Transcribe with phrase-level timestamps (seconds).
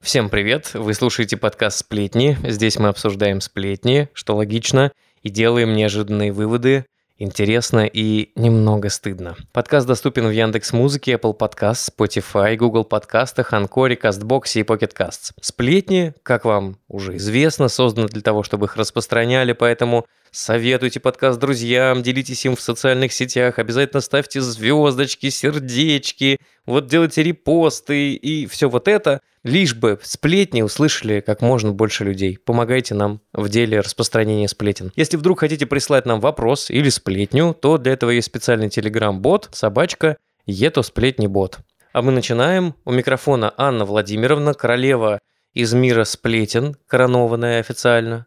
[0.00, 0.72] Всем привет!
[0.74, 2.38] Вы слушаете подкаст «Сплетни».
[2.42, 4.92] Здесь мы обсуждаем сплетни, что логично,
[5.22, 6.86] и делаем неожиданные выводы,
[7.18, 9.36] интересно и немного стыдно.
[9.52, 15.32] Подкаст доступен в Яндекс Музыке, Apple Podcast, Spotify, Google подкастах, Анкоре, Кастбоксе и Pocket Casts.
[15.40, 22.02] Сплетни, как вам уже известно, созданы для того, чтобы их распространяли, поэтому Советуйте подкаст друзьям,
[22.02, 28.88] делитесь им в социальных сетях, обязательно ставьте звездочки, сердечки, вот делайте репосты и все вот
[28.88, 32.38] это, лишь бы сплетни услышали как можно больше людей.
[32.44, 34.92] Помогайте нам в деле распространения сплетен.
[34.96, 40.18] Если вдруг хотите прислать нам вопрос или сплетню, то для этого есть специальный телеграм-бот, собачка,
[40.46, 41.58] ето сплетни бот.
[41.92, 42.74] А мы начинаем.
[42.84, 45.20] У микрофона Анна Владимировна, королева
[45.54, 48.26] из мира сплетен, коронованная официально.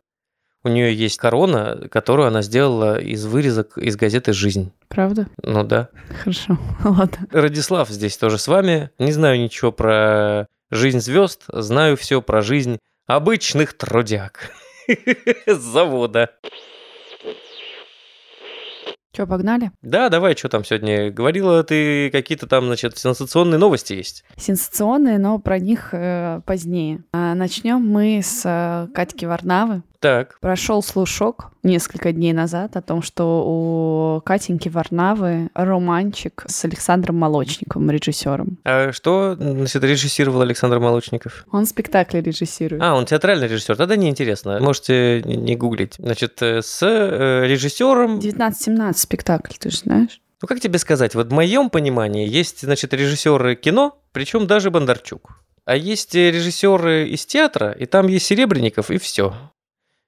[0.64, 4.72] У нее есть корона, которую она сделала из вырезок из газеты «Жизнь».
[4.90, 5.28] Правда?
[5.42, 5.90] Ну да.
[6.20, 7.28] Хорошо, ладно.
[7.32, 8.92] Радислав здесь тоже с вами.
[9.00, 12.78] Не знаю ничего про жизнь звезд, знаю все про жизнь
[13.08, 14.52] обычных трудяг
[15.48, 16.30] с завода.
[19.14, 19.72] Че, погнали?
[19.82, 21.12] Да, давай, что там сегодня?
[21.12, 24.24] Говорила ты, какие-то там, значит, сенсационные новости есть.
[24.38, 27.04] Сенсационные, но про них э, позднее.
[27.12, 29.84] А, начнем мы с э, Катьки Варнавы.
[30.02, 30.40] Так.
[30.40, 37.92] Прошел слушок несколько дней назад о том, что у Катеньки Варнавы романчик с Александром Молочниковым,
[37.92, 38.58] режиссером.
[38.64, 41.46] А что, значит, режиссировал Александр Молочников?
[41.52, 42.82] Он спектакли режиссирует.
[42.82, 43.76] А, он театральный режиссер.
[43.76, 44.60] Тогда неинтересно.
[44.60, 45.96] Можете не гуглить.
[46.00, 48.18] Значит, э, с э, режиссером...
[48.18, 50.20] 19-17 спектакль, ты же знаешь?
[50.42, 55.30] Ну, как тебе сказать, вот в моем понимании есть, значит, режиссеры кино, причем даже Бондарчук.
[55.66, 59.36] А есть режиссеры из театра, и там есть Серебренников, и все.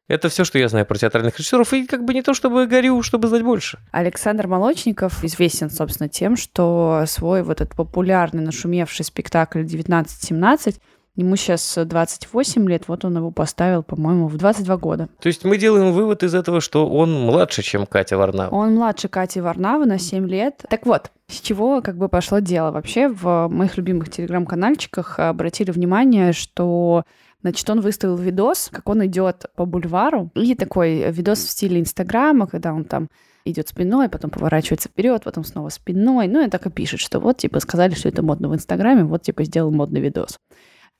[0.08, 3.02] Это все, что я знаю про театральных режиссеров, и как бы не то, чтобы горю,
[3.04, 3.80] чтобы знать больше.
[3.92, 10.76] Александр Молочников известен, собственно, тем, что свой вот этот популярный, нашумевший спектакль «1917»
[11.16, 15.09] Ему сейчас 28 лет, вот он его поставил, по-моему, в 22 года.
[15.22, 18.50] То есть мы делаем вывод из этого, что он младше, чем Катя Варнава.
[18.50, 20.66] Он младше Кати Варнавы на 7 лет.
[20.72, 22.72] Так вот, с чего как бы пошло дело?
[22.72, 27.03] Вообще в моих любимых телеграм-канальчиках обратили внимание, что
[27.44, 32.48] Значит, он выставил видос, как он идет по бульвару, и такой видос в стиле Инстаграма,
[32.48, 33.09] когда он там
[33.46, 36.28] идет спиной, потом поворачивается вперед, потом снова спиной.
[36.28, 39.24] Ну и так и пишет, что вот, типа, сказали, что это модно в Инстаграме, вот,
[39.24, 40.38] типа, сделал модный видос.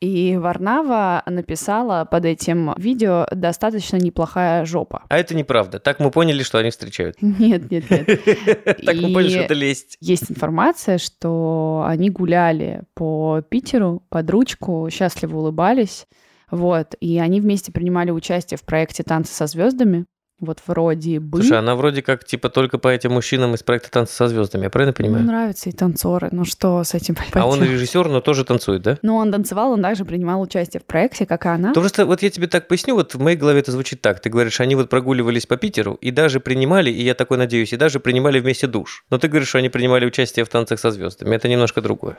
[0.02, 5.04] И Варнава написала под этим видео достаточно неплохая жопа.
[5.08, 5.80] А это неправда.
[5.80, 7.16] Так мы поняли, что они встречают.
[7.22, 8.06] Нет, нет, нет.
[8.86, 9.96] Так мы поняли, что это лесть.
[10.02, 16.06] Есть информация, что они гуляли по Питеру под ручку, счастливо улыбались.
[16.54, 20.06] Вот, и они вместе принимали участие в проекте «Танцы со звездами».
[20.40, 21.40] Вот вроде бы.
[21.40, 24.70] Слушай, она вроде как типа только по этим мужчинам из проекта «Танцы со звездами», я
[24.70, 25.24] правильно понимаю?
[25.24, 29.00] Ему нравятся и танцоры, ну что с этим А он режиссер, но тоже танцует, да?
[29.02, 31.74] Ну, он танцевал, он также принимал участие в проекте, как и она.
[31.74, 34.20] То просто вот я тебе так поясню, вот в моей голове это звучит так.
[34.20, 37.78] Ты говоришь, они вот прогуливались по Питеру и даже принимали, и я такой надеюсь, и
[37.78, 39.06] даже принимали вместе душ.
[39.10, 41.36] Но ты говоришь, что они принимали участие в «Танцах со звездами».
[41.36, 42.16] Это немножко другое.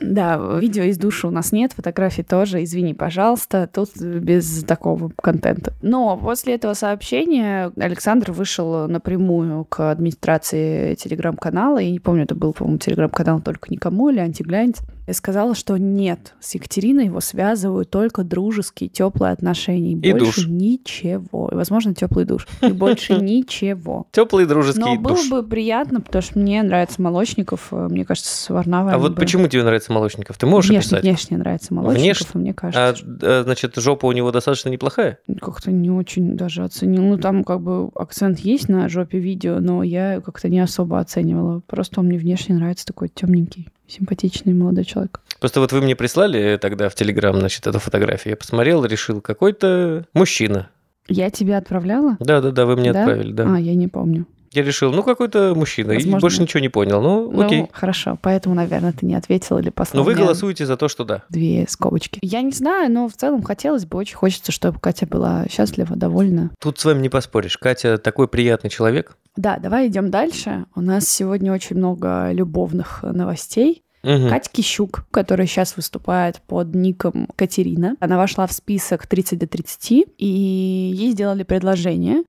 [0.00, 5.72] Да, видео из души у нас нет, фотографий тоже, извини, пожалуйста, тут без такого контента.
[5.82, 12.52] Но после этого сообщения Александр вышел напрямую к администрации телеграм-канала, и не помню, это был,
[12.52, 18.22] по-моему, телеграм-канал «Только никому» или «Антиглянец», и сказала, что нет, с Екатериной его связывают только
[18.22, 20.46] дружеские, теплые отношения, и, и больше душ.
[20.46, 21.48] ничего.
[21.50, 22.46] И, возможно, теплый душ.
[22.62, 24.06] И больше ничего.
[24.12, 25.28] Теплый дружеский Но душ.
[25.28, 28.92] было бы приятно, потому что мне нравится Молочников, мне кажется, с Варнавой.
[28.92, 30.36] А вот почему тебе нравится Молочников?
[30.36, 31.02] Ты можешь внешне, описать?
[31.02, 32.40] Внешне нравится Молочников, Внешне?
[32.40, 33.06] мне кажется.
[33.22, 35.18] А, значит, жопа у него достаточно неплохая?
[35.40, 37.02] Как-то не очень даже оценил.
[37.02, 41.60] Ну, там как бы акцент есть на жопе видео, но я как-то не особо оценивала.
[41.66, 45.20] Просто он мне внешне нравится такой темненький симпатичный молодой человек.
[45.40, 48.32] Просто вот вы мне прислали тогда в Телеграм, значит, эту фотографию.
[48.32, 50.68] Я посмотрел, решил, какой-то мужчина.
[51.08, 52.16] Я тебе отправляла?
[52.20, 53.00] Да-да-да, вы мне Да?
[53.00, 53.54] отправили, да.
[53.56, 54.26] А, я не помню.
[54.52, 56.20] Я решил, ну, какой-то мужчина, и Возможно.
[56.20, 57.00] больше ничего не понял.
[57.00, 57.66] Ну, Ну, окей.
[57.72, 61.04] хорошо, поэтому, наверное, ты не ответил или послал Но вы мне голосуете за то, что
[61.04, 61.22] да.
[61.28, 62.18] две скобочки.
[62.22, 66.50] Я не знаю, но в целом хотелось бы, очень хочется, чтобы Катя была счастлива, довольна.
[66.60, 67.58] Тут с вами не поспоришь.
[67.58, 69.16] Катя такой приятный человек.
[69.36, 70.64] Да, давай идем дальше.
[70.74, 73.84] У нас сегодня очень много любовных новостей.
[74.02, 74.30] Мгм.
[74.30, 80.06] Катя Кищук, которая сейчас выступает под ником Катерина, она вошла в список 30 до 30,
[80.18, 82.24] и ей сделали предложение.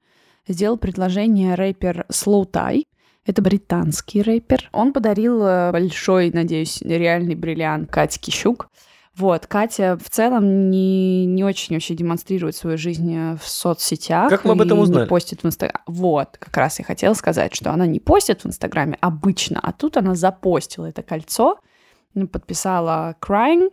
[0.47, 2.85] Сделал предложение рэпер Слоутай.
[3.25, 4.69] Это британский рэпер.
[4.71, 8.67] Он подарил э, большой, надеюсь, реальный бриллиант Кате Кищук.
[9.15, 14.29] Вот, Катя в целом не, не очень вообще демонстрирует свою жизнь э, в соцсетях.
[14.29, 15.03] Как мы об этом узнали?
[15.03, 15.83] Не постит в Инстаграме.
[15.85, 19.97] Вот, как раз я хотела сказать, что она не постит в Инстаграме обычно, а тут
[19.97, 21.59] она запостила это кольцо,
[22.31, 23.71] подписала Crying,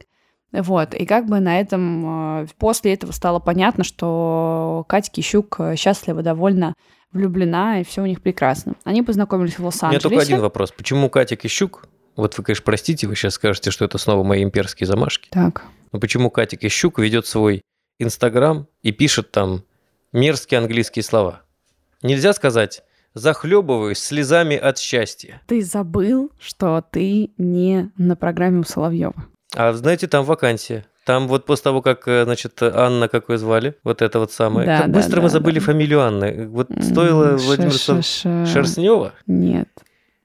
[0.53, 6.23] вот, и как бы на этом, э, после этого стало понятно, что Катя Кищук счастлива,
[6.23, 6.75] довольна,
[7.13, 8.75] влюблена, и все у них прекрасно.
[8.85, 10.09] Они познакомились в Лос-Анджелесе.
[10.09, 10.73] У меня только один вопрос.
[10.73, 11.87] Почему Катя Кищук?
[12.17, 15.29] Вот вы, конечно, простите, вы сейчас скажете, что это снова мои имперские замашки.
[15.31, 15.65] Так.
[15.93, 17.63] Но почему Катя Кищук ведет свой
[17.99, 19.63] Инстаграм и пишет там
[20.13, 21.43] мерзкие английские слова?
[22.03, 22.83] Нельзя сказать
[23.15, 25.43] захлебываюсь слезами от счастья.
[25.47, 29.15] Ты забыл, что ты не на программе у Соловьева.
[29.55, 30.85] А знаете, там вакансия.
[31.05, 34.67] Там вот после того, как, э, значит, Анна, как ее звали, вот это вот самое.
[34.67, 35.65] Да, как да, быстро да, мы забыли да.
[35.65, 36.47] фамилию Анны.
[36.49, 39.15] Вот стоило Владимир Шерстнева?
[39.27, 39.69] Нет.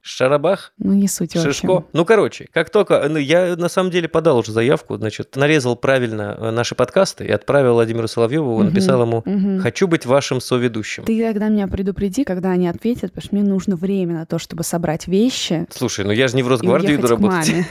[0.06, 0.74] Шарабах?
[0.78, 1.86] Ну, не суть Шишко?
[1.94, 3.08] Ну, короче, как только...
[3.08, 7.31] Ну, я на самом деле подал уже заявку, значит, нарезал правильно э, наши подкасты и
[7.31, 9.62] отправил Владимиру Соловьеву, угу, написал ему угу.
[9.62, 11.06] «Хочу быть вашим соведущим».
[11.06, 14.66] Ты тогда меня предупреди, когда они ответят, потому что мне нужно время на то, чтобы
[14.66, 15.68] собрать вещи.
[15.72, 17.50] Слушай, ну я же не в Росгвардию иду работать.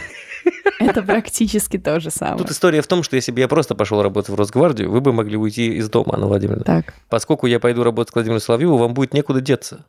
[0.88, 2.38] Это практически то же самое.
[2.38, 5.12] Тут история в том, что если бы я просто пошел работать в Росгвардию, вы бы
[5.12, 6.64] могли уйти из дома, Анна Владимировна.
[6.64, 6.94] Так.
[7.08, 9.84] Поскольку я пойду работать к Владимиру Соловьеву, вам будет некуда деться.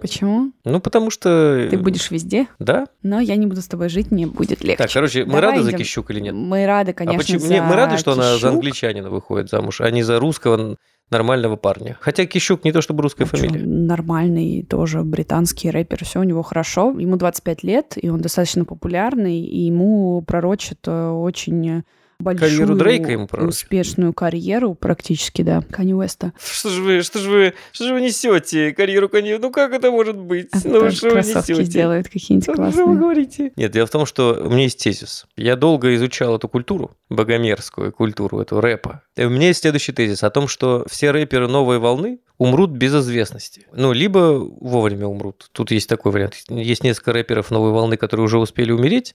[0.00, 0.52] Почему?
[0.64, 1.68] Ну, потому что...
[1.70, 2.46] Ты будешь везде?
[2.58, 2.86] Да.
[3.02, 4.76] Но я не буду с тобой жить, мне будет легче.
[4.76, 5.64] Так, короче, мы рады идем.
[5.64, 6.34] за Кищук или нет?
[6.34, 7.40] Мы рады, а конечно, а почему?
[7.40, 8.24] за Мы рады, что Кищук.
[8.24, 10.76] она за англичанина выходит замуж, а не за русского
[11.10, 11.96] нормального парня.
[12.00, 13.64] Хотя Кищук не то чтобы русская ну, фамилия.
[13.64, 16.94] Нормальный тоже британский рэпер, все у него хорошо.
[16.98, 21.84] Ему 25 лет, и он достаточно популярный, и ему пророчат э, очень
[22.18, 26.32] большую, карьеру Дрейка ему успешную карьеру практически, да, Канни Уэста.
[26.42, 29.34] Что же вы, что же вы, что же вы несете карьеру Канни?
[29.34, 30.48] Ну как это может быть?
[30.52, 31.74] А ну что вы несете?
[31.74, 32.72] делает какие-нибудь классные.
[32.72, 33.52] Что вы говорите?
[33.56, 35.26] Нет, дело в том, что у меня есть тезис.
[35.36, 39.02] Я долго изучал эту культуру, богомерзкую культуру, эту рэпа.
[39.16, 42.94] И у меня есть следующий тезис о том, что все рэперы новой волны умрут без
[42.94, 43.66] известности.
[43.72, 45.48] Ну, либо вовремя умрут.
[45.52, 46.34] Тут есть такой вариант.
[46.48, 49.14] Есть несколько рэперов новой волны, которые уже успели умереть,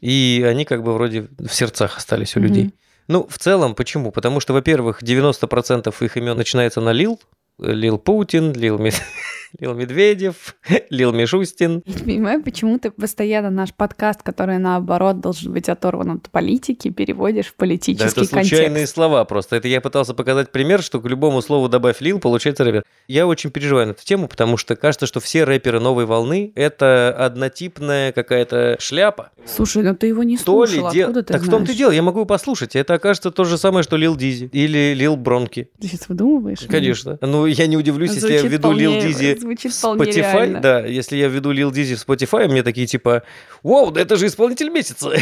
[0.00, 2.42] и они как бы вроде в сердцах остались у mm-hmm.
[2.42, 2.74] людей.
[3.08, 4.10] Ну, в целом, почему?
[4.10, 7.20] Потому что, во-первых, 90% их имен начинается на Лил,
[7.58, 8.94] Лил Путин, Лил Мед...
[9.58, 10.56] Лил Медведев,
[10.90, 11.82] Лил Мишустин.
[11.86, 16.90] Я не понимаю, почему ты постоянно наш подкаст, который наоборот должен быть оторван от политики,
[16.90, 18.48] переводишь в политический да, это контекст.
[18.50, 19.56] случайные слова просто.
[19.56, 22.84] Это я пытался показать пример, что к любому слову добавь Лил, получается рэпер.
[23.08, 27.14] Я очень переживаю на эту тему, потому что кажется, что все рэперы новой волны— это
[27.18, 29.30] однотипная какая-то шляпа.
[29.46, 31.48] Слушай, ну ты его не слушал, то ли откуда ты Так знаешь?
[31.48, 32.76] в том-то и дело, я могу послушать.
[32.76, 35.70] Это окажется то же самое, что Лил Дизи или Лил Бронки.
[35.80, 36.58] Ты сейчас выдумываешь?
[36.68, 37.16] Конечно.
[37.22, 40.60] Ну, я не удивлюсь, Звучит если я введу Лил Дизи звучит Spotify, реально.
[40.60, 43.22] да, если я введу Lil Dizzy в Spotify, мне такие типа,
[43.62, 45.12] вау, да это же исполнитель месяца.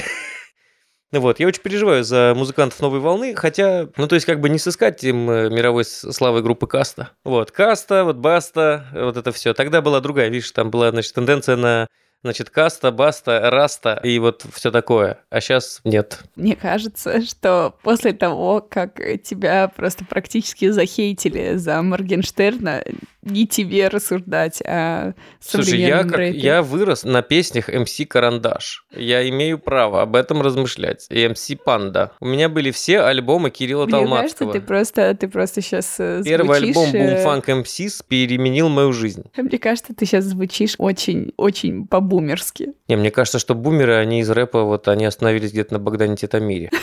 [1.12, 4.59] Вот, я очень переживаю за музыкантов новой волны, хотя, ну, то есть, как бы не
[4.59, 7.11] сыскать им э, мировой славы группы Каста.
[7.23, 9.55] Вот, Каста, вот Баста, вот это все.
[9.55, 11.87] Тогда была другая, видишь, там была, значит, тенденция на
[12.25, 15.19] Значит, каста, баста, раста и вот все такое.
[15.29, 16.21] А сейчас нет.
[16.37, 22.82] Мне кажется, что после того, как тебя просто практически захейтили за Моргенштерна,
[23.25, 28.87] не тебе рассуждать, а Слушай, я, как, я вырос на песнях MC Карандаш.
[28.94, 31.06] Я имею право об этом размышлять.
[31.11, 32.12] И MC Панда.
[32.20, 34.50] У меня были все альбомы Кирилла Мне Талмацкого.
[34.50, 36.77] кажется, ты просто, ты просто сейчас э, Первый звучишь...
[36.77, 39.25] альбом Boomfunk MCs переменил мою жизнь.
[39.37, 42.75] Мне кажется, ты сейчас звучишь очень-очень по-бумерски.
[42.89, 46.71] Не, мне кажется, что бумеры, они из рэпа, вот они остановились где-то на Богдане Титомире.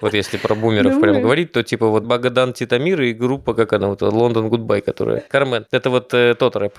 [0.00, 3.88] Вот если про бумеров прям говорить, то типа вот Богдан Титомир и группа, как она,
[3.88, 5.20] вот London Goodbye, которая...
[5.20, 5.64] Кар-Мэн.
[5.70, 6.74] Это вот э, тот рэп.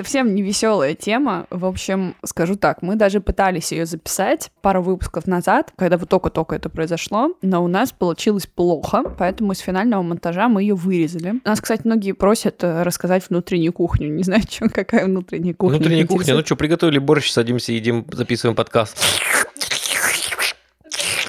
[0.00, 1.46] Совсем не веселая тема.
[1.50, 6.56] В общем, скажу так, мы даже пытались ее записать пару выпусков назад, когда вот только-только
[6.56, 11.34] это произошло, но у нас получилось плохо, поэтому с финального монтажа мы ее вырезали.
[11.44, 14.08] Нас, кстати, многие просят э, рассказать внутреннюю кухню.
[14.08, 15.76] Не знаю, что, какая внутренняя кухня.
[15.76, 16.34] Внутренняя кухня.
[16.34, 18.96] Ну что, приготовили борщ, садимся, едим, записываем подкаст.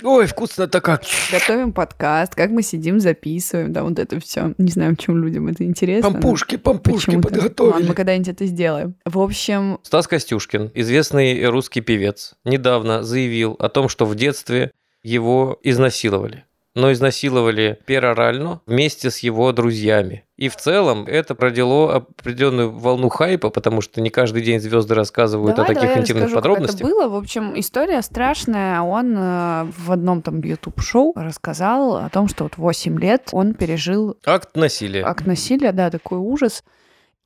[0.04, 1.04] Ой, вкусно-то как.
[1.32, 4.54] Готовим подкаст, как мы сидим, записываем, да, вот это все.
[4.58, 6.12] Не знаю, почему людям это интересно.
[6.12, 7.74] Пампушки, пампушки подготовили.
[7.74, 8.96] Ладно, мы когда-нибудь это сделаем.
[9.06, 9.80] В общем...
[9.84, 14.72] Стас Костюшкин, известный русский певец, недавно заявил о том, что в детстве
[15.04, 20.26] его изнасиловали но изнасиловали перорально вместе с его друзьями.
[20.38, 25.56] И в целом это продело определенную волну хайпа, потому что не каждый день звезды рассказывают
[25.56, 26.80] давай, о таких давай интимных расскажу, подробностях.
[26.80, 27.10] Как это было.
[27.10, 28.82] В общем, история страшная.
[28.82, 34.18] Он э, в одном там YouTube-шоу рассказал о том, что вот 8 лет он пережил...
[34.26, 35.04] Акт насилия.
[35.04, 36.64] Акт насилия, да, такой ужас.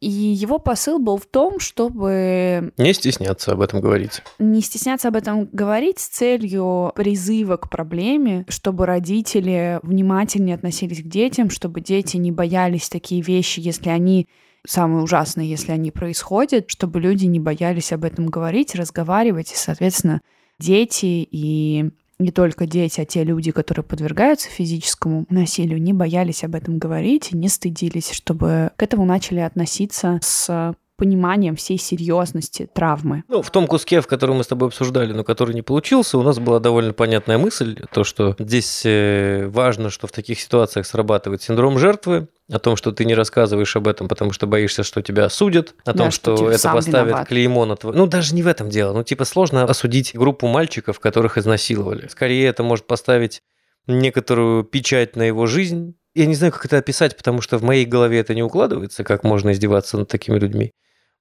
[0.01, 2.73] И его посыл был в том, чтобы...
[2.77, 4.21] Не стесняться об этом говорить.
[4.39, 11.07] Не стесняться об этом говорить с целью призыва к проблеме, чтобы родители внимательнее относились к
[11.07, 14.27] детям, чтобы дети не боялись такие вещи, если они
[14.67, 20.21] самые ужасные, если они происходят, чтобы люди не боялись об этом говорить, разговаривать, и, соответственно,
[20.59, 26.55] дети и не только дети, а те люди, которые подвергаются физическому насилию, не боялись об
[26.55, 33.23] этом говорить не стыдились, чтобы к этому начали относиться с пониманием всей серьезности травмы.
[33.27, 36.23] Ну, в том куске, в котором мы с тобой обсуждали, но который не получился, у
[36.23, 41.41] нас была довольно понятная мысль, то, что здесь э, важно, что в таких ситуациях срабатывает
[41.41, 45.25] синдром жертвы, о том, что ты не рассказываешь об этом, потому что боишься, что тебя
[45.25, 47.27] осудят, о том, да, что, что это поставит виноват.
[47.27, 47.95] клеймо на твой...
[47.95, 48.93] Ну, даже не в этом дело.
[48.93, 52.07] Ну, типа, сложно осудить группу мальчиков, которых изнасиловали.
[52.07, 53.41] Скорее, это может поставить
[53.87, 55.95] некоторую печать на его жизнь.
[56.13, 59.23] Я не знаю, как это описать, потому что в моей голове это не укладывается, как
[59.23, 60.71] можно издеваться над такими людьми.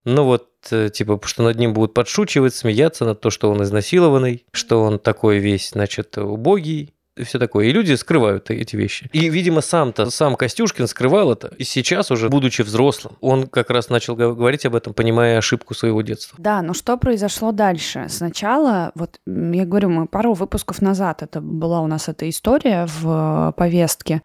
[0.04, 4.44] Ну вот, э, типа, что над ним будут подшучивать, смеяться над то, что он изнасилованный,
[4.52, 7.66] что он такой весь, значит, убогий, и все такое.
[7.66, 9.08] И люди скрывают эти вещи.
[9.12, 11.52] И, видимо, сам-то, сам Костюшкин скрывал это.
[11.58, 16.02] И сейчас уже, будучи взрослым, он как раз начал говорить об этом, понимая ошибку своего
[16.02, 16.36] детства.
[16.40, 18.06] Да, но что произошло дальше?
[18.08, 23.54] Сначала, вот я говорю, мы пару выпусков назад, это была у нас эта история в
[23.56, 24.22] повестке,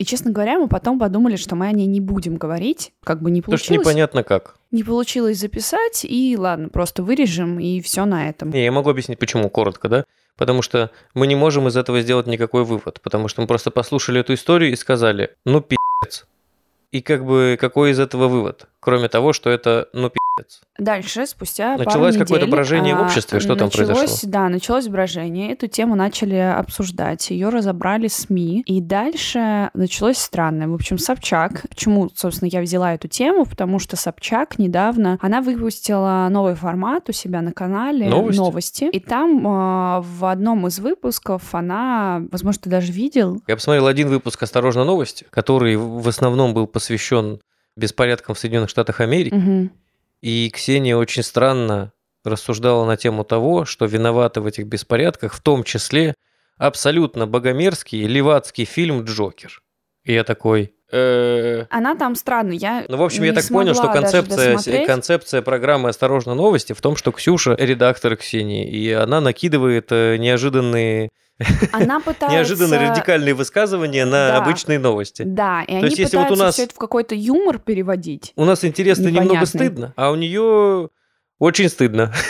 [0.00, 3.30] и, честно говоря, мы потом подумали, что мы о ней не будем говорить, как бы
[3.30, 3.66] не получилось.
[3.66, 4.56] Потому что непонятно как.
[4.70, 8.48] Не получилось записать, и ладно, просто вырежем, и все на этом.
[8.48, 10.04] Не, я могу объяснить, почему, коротко, да?
[10.38, 14.20] Потому что мы не можем из этого сделать никакой вывод, потому что мы просто послушали
[14.20, 16.24] эту историю и сказали, ну, пи***ц.
[16.92, 18.68] И как бы какой из этого вывод?
[18.80, 20.60] Кроме того, что это, ну, пи***ц.
[20.78, 24.16] Дальше, спустя Началось какое-то брожение в обществе, что началось, там произошло?
[24.30, 30.68] Да, началось брожение, эту тему начали обсуждать, ее разобрали СМИ, и дальше началось странное.
[30.68, 36.28] В общем, Собчак, почему, собственно, я взяла эту тему, потому что Собчак недавно, она выпустила
[36.30, 41.54] новый формат у себя на канале «Новости», новости и там э, в одном из выпусков
[41.54, 43.42] она, возможно, ты даже видел.
[43.46, 47.40] Я посмотрел один выпуск «Осторожно, новости», который в основном был посвящен
[47.80, 49.34] беспорядкам в Соединенных Штатах Америки.
[49.34, 49.70] Угу.
[50.22, 51.92] И Ксения очень странно
[52.24, 56.14] рассуждала на тему того, что виноваты в этих беспорядках, в том числе
[56.58, 59.62] абсолютно богомерзкий левацкий фильм «Джокер».
[60.04, 62.56] И я такой, э, она там странная.
[62.56, 66.96] Я ну, в общем, я так понял, что концепция, концепция программы «Осторожно, новости» в том,
[66.96, 71.10] что Ксюша– редактор Ксении, и она накидывает э, неожиданные
[71.72, 72.36] она пытается...
[72.36, 74.38] Неожиданно радикальные высказывания на да.
[74.38, 75.22] обычные новости.
[75.22, 76.54] Да, и То они есть, если вот у нас...
[76.54, 78.32] все это в какой-то юмор переводить.
[78.36, 79.28] У нас интересно непонятный.
[79.28, 80.90] немного стыдно, а у нее
[81.38, 82.12] очень стыдно.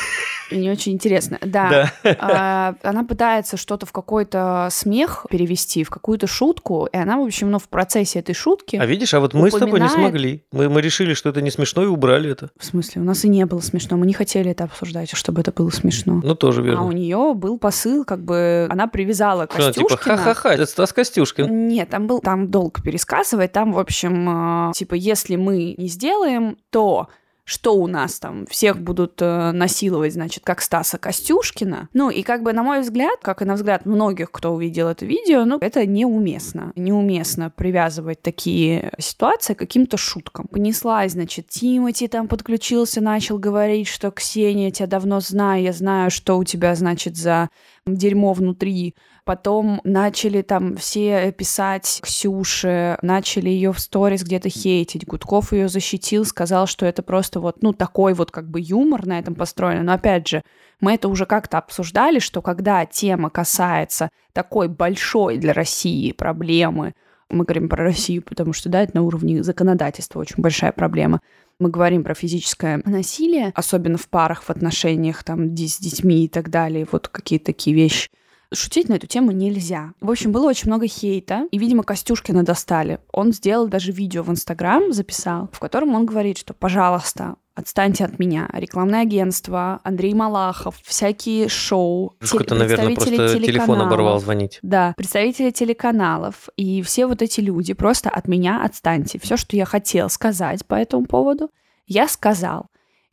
[0.50, 1.38] Не очень интересно.
[1.42, 1.92] Да.
[2.02, 2.16] да.
[2.18, 7.50] А, она пытается что-то в какой-то смех перевести, в какую-то шутку, и она, в общем,
[7.50, 8.76] ну, в процессе этой шутки.
[8.76, 9.54] А видишь, а вот мы упоминает...
[9.54, 10.44] с тобой не смогли.
[10.52, 12.50] Мы, мы решили, что это не смешно, и убрали это.
[12.58, 13.02] В смысле?
[13.02, 13.96] У нас и не было смешно.
[13.96, 16.20] Мы не хотели это обсуждать, чтобы это было смешно.
[16.22, 16.80] Ну, тоже верно.
[16.80, 19.72] А у нее был посыл, как бы она привязала Костюшкина.
[19.72, 21.68] Что, типа, ха-ха-ха, это Стас Костюшкин.
[21.68, 26.56] Нет, там был, там долго пересказывать, там, в общем, а, типа, если мы не сделаем,
[26.70, 27.08] то
[27.50, 31.88] что у нас там, всех будут э, насиловать, значит, как Стаса Костюшкина.
[31.92, 35.04] Ну, и как бы, на мой взгляд, как и на взгляд многих, кто увидел это
[35.04, 36.72] видео, ну, это неуместно.
[36.76, 40.46] Неуместно привязывать такие ситуации к каким-то шуткам.
[40.46, 46.12] Понеслась, значит, Тимати там подключился, начал говорить, что Ксения, я тебя давно знаю, я знаю,
[46.12, 47.50] что у тебя, значит, за
[47.84, 48.94] дерьмо внутри.
[49.30, 55.06] Потом начали там все писать Ксюше, начали ее в сторис где-то хейтить.
[55.06, 59.20] Гудков ее защитил, сказал, что это просто вот, ну, такой вот как бы юмор на
[59.20, 59.84] этом построен.
[59.84, 60.42] Но опять же,
[60.80, 66.94] мы это уже как-то обсуждали, что когда тема касается такой большой для России проблемы,
[67.28, 71.20] мы говорим про Россию, потому что, да, это на уровне законодательства очень большая проблема.
[71.60, 76.50] Мы говорим про физическое насилие, особенно в парах, в отношениях там с детьми и так
[76.50, 78.10] далее, вот какие-то такие вещи
[78.52, 79.92] шутить на эту тему нельзя.
[80.00, 82.98] В общем, было очень много хейта, и, видимо, Костюшкина достали.
[83.12, 88.18] Он сделал даже видео в Инстаграм, записал, в котором он говорит, что, пожалуйста, отстаньте от
[88.18, 88.48] меня.
[88.52, 92.16] Рекламное агентство, Андрей Малахов, всякие шоу.
[92.20, 94.58] Кто-то, наверное, просто телефон оборвал звонить.
[94.62, 99.18] Да, представители телеканалов и все вот эти люди, просто от меня отстаньте.
[99.18, 101.50] Все, что я хотел сказать по этому поводу,
[101.86, 102.66] я сказал.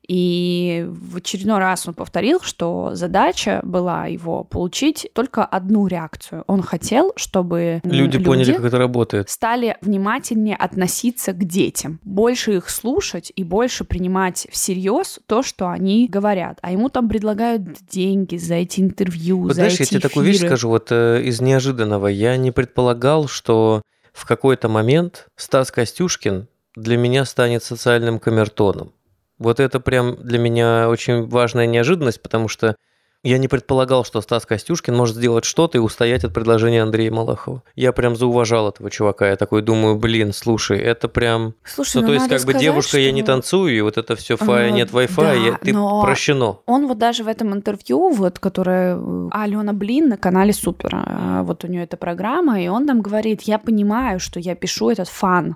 [0.08, 6.44] И в очередной раз он повторил, что задача была его получить только одну реакцию.
[6.48, 9.30] Он хотел, чтобы люди, люди поняли, как это работает.
[9.30, 16.08] Стали внимательнее относиться к детям, больше их слушать и больше принимать всерьез то, что они
[16.08, 16.58] говорят.
[16.62, 20.10] А ему там предлагают деньги за эти интервью, вот за знаешь, эти я тебе эфиры.
[20.10, 22.08] такую вещь скажу, вот э, из неожиданного.
[22.08, 23.82] Я не предполагал, что
[24.14, 28.94] в какой-то момент Стас Костюшкин для меня станет социальным камертоном.
[29.40, 32.76] Вот это прям для меня очень важная неожиданность, потому что
[33.24, 37.64] Я не предполагал, что Стас Костюшкин может сделать что-то и устоять от предложения Андрея Малахова.
[37.76, 39.28] Я прям зауважал этого чувака.
[39.28, 41.56] Я такой думаю, блин, слушай, это прям...
[41.66, 44.16] Слушай, ну, ну, то есть, как бы девушка, я не что- танцую, и вот это
[44.16, 46.60] все фа, А, нет Wi-Fi, да, я- ты но- прощено.
[46.68, 51.42] Он вот даже в этом интервью, вот, которое э, Алена Блин на канале Супер, э,
[51.42, 55.10] вот у нее эта программа, и он там говорит, я понимаю, что я пишу этот
[55.10, 55.56] fun,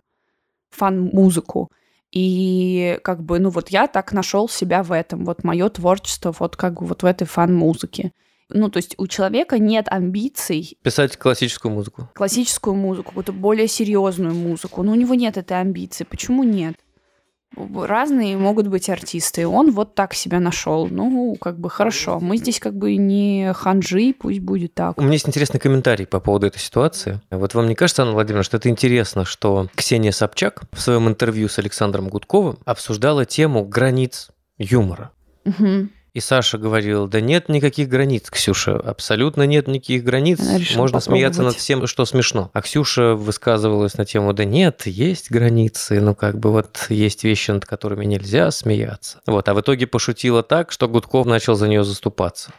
[0.72, 1.70] fun-музыку,
[2.12, 6.56] и как бы, ну вот я так нашел себя в этом, вот мое творчество вот
[6.56, 8.12] как бы вот в этой fun-музыке.
[8.53, 12.10] Ну, то есть у человека нет амбиций Писать классическую музыку.
[12.13, 14.84] классическую музыку, какую-то более серьезную музыку.
[14.84, 16.03] Но у него нет этой амбиции.
[16.03, 16.75] Почему нет?
[17.55, 19.41] Разные могут быть артисты.
[19.41, 20.88] И он вот так себя нашел.
[20.88, 22.20] Ну, как бы хорошо.
[22.20, 24.98] Мы здесь как бы не ханжи, пусть будет так.
[24.98, 27.22] У меня есть интересный комментарий по поводу этой ситуации.
[27.29, 31.50] Вот вам не кажется, Анна Владимировна, что это интересно, что Ксения Собчак в своем интервью
[31.50, 35.12] с Александром Гудковым обсуждала тему границ юмора.
[35.43, 35.91] Мгм.
[36.13, 40.41] И Саша говорил, да нет никаких границ, Ксюша, абсолютно нет никаких границ.
[40.75, 42.50] Можно смеяться над всем, что смешно.
[42.51, 47.51] А Ксюша высказывалась на тему, да нет, есть границы, ну как бы вот есть вещи,
[47.51, 49.22] над которыми нельзя смеяться.
[49.25, 52.51] Вот, а в итоге пошутила так, что Гудков начал за нее заступаться.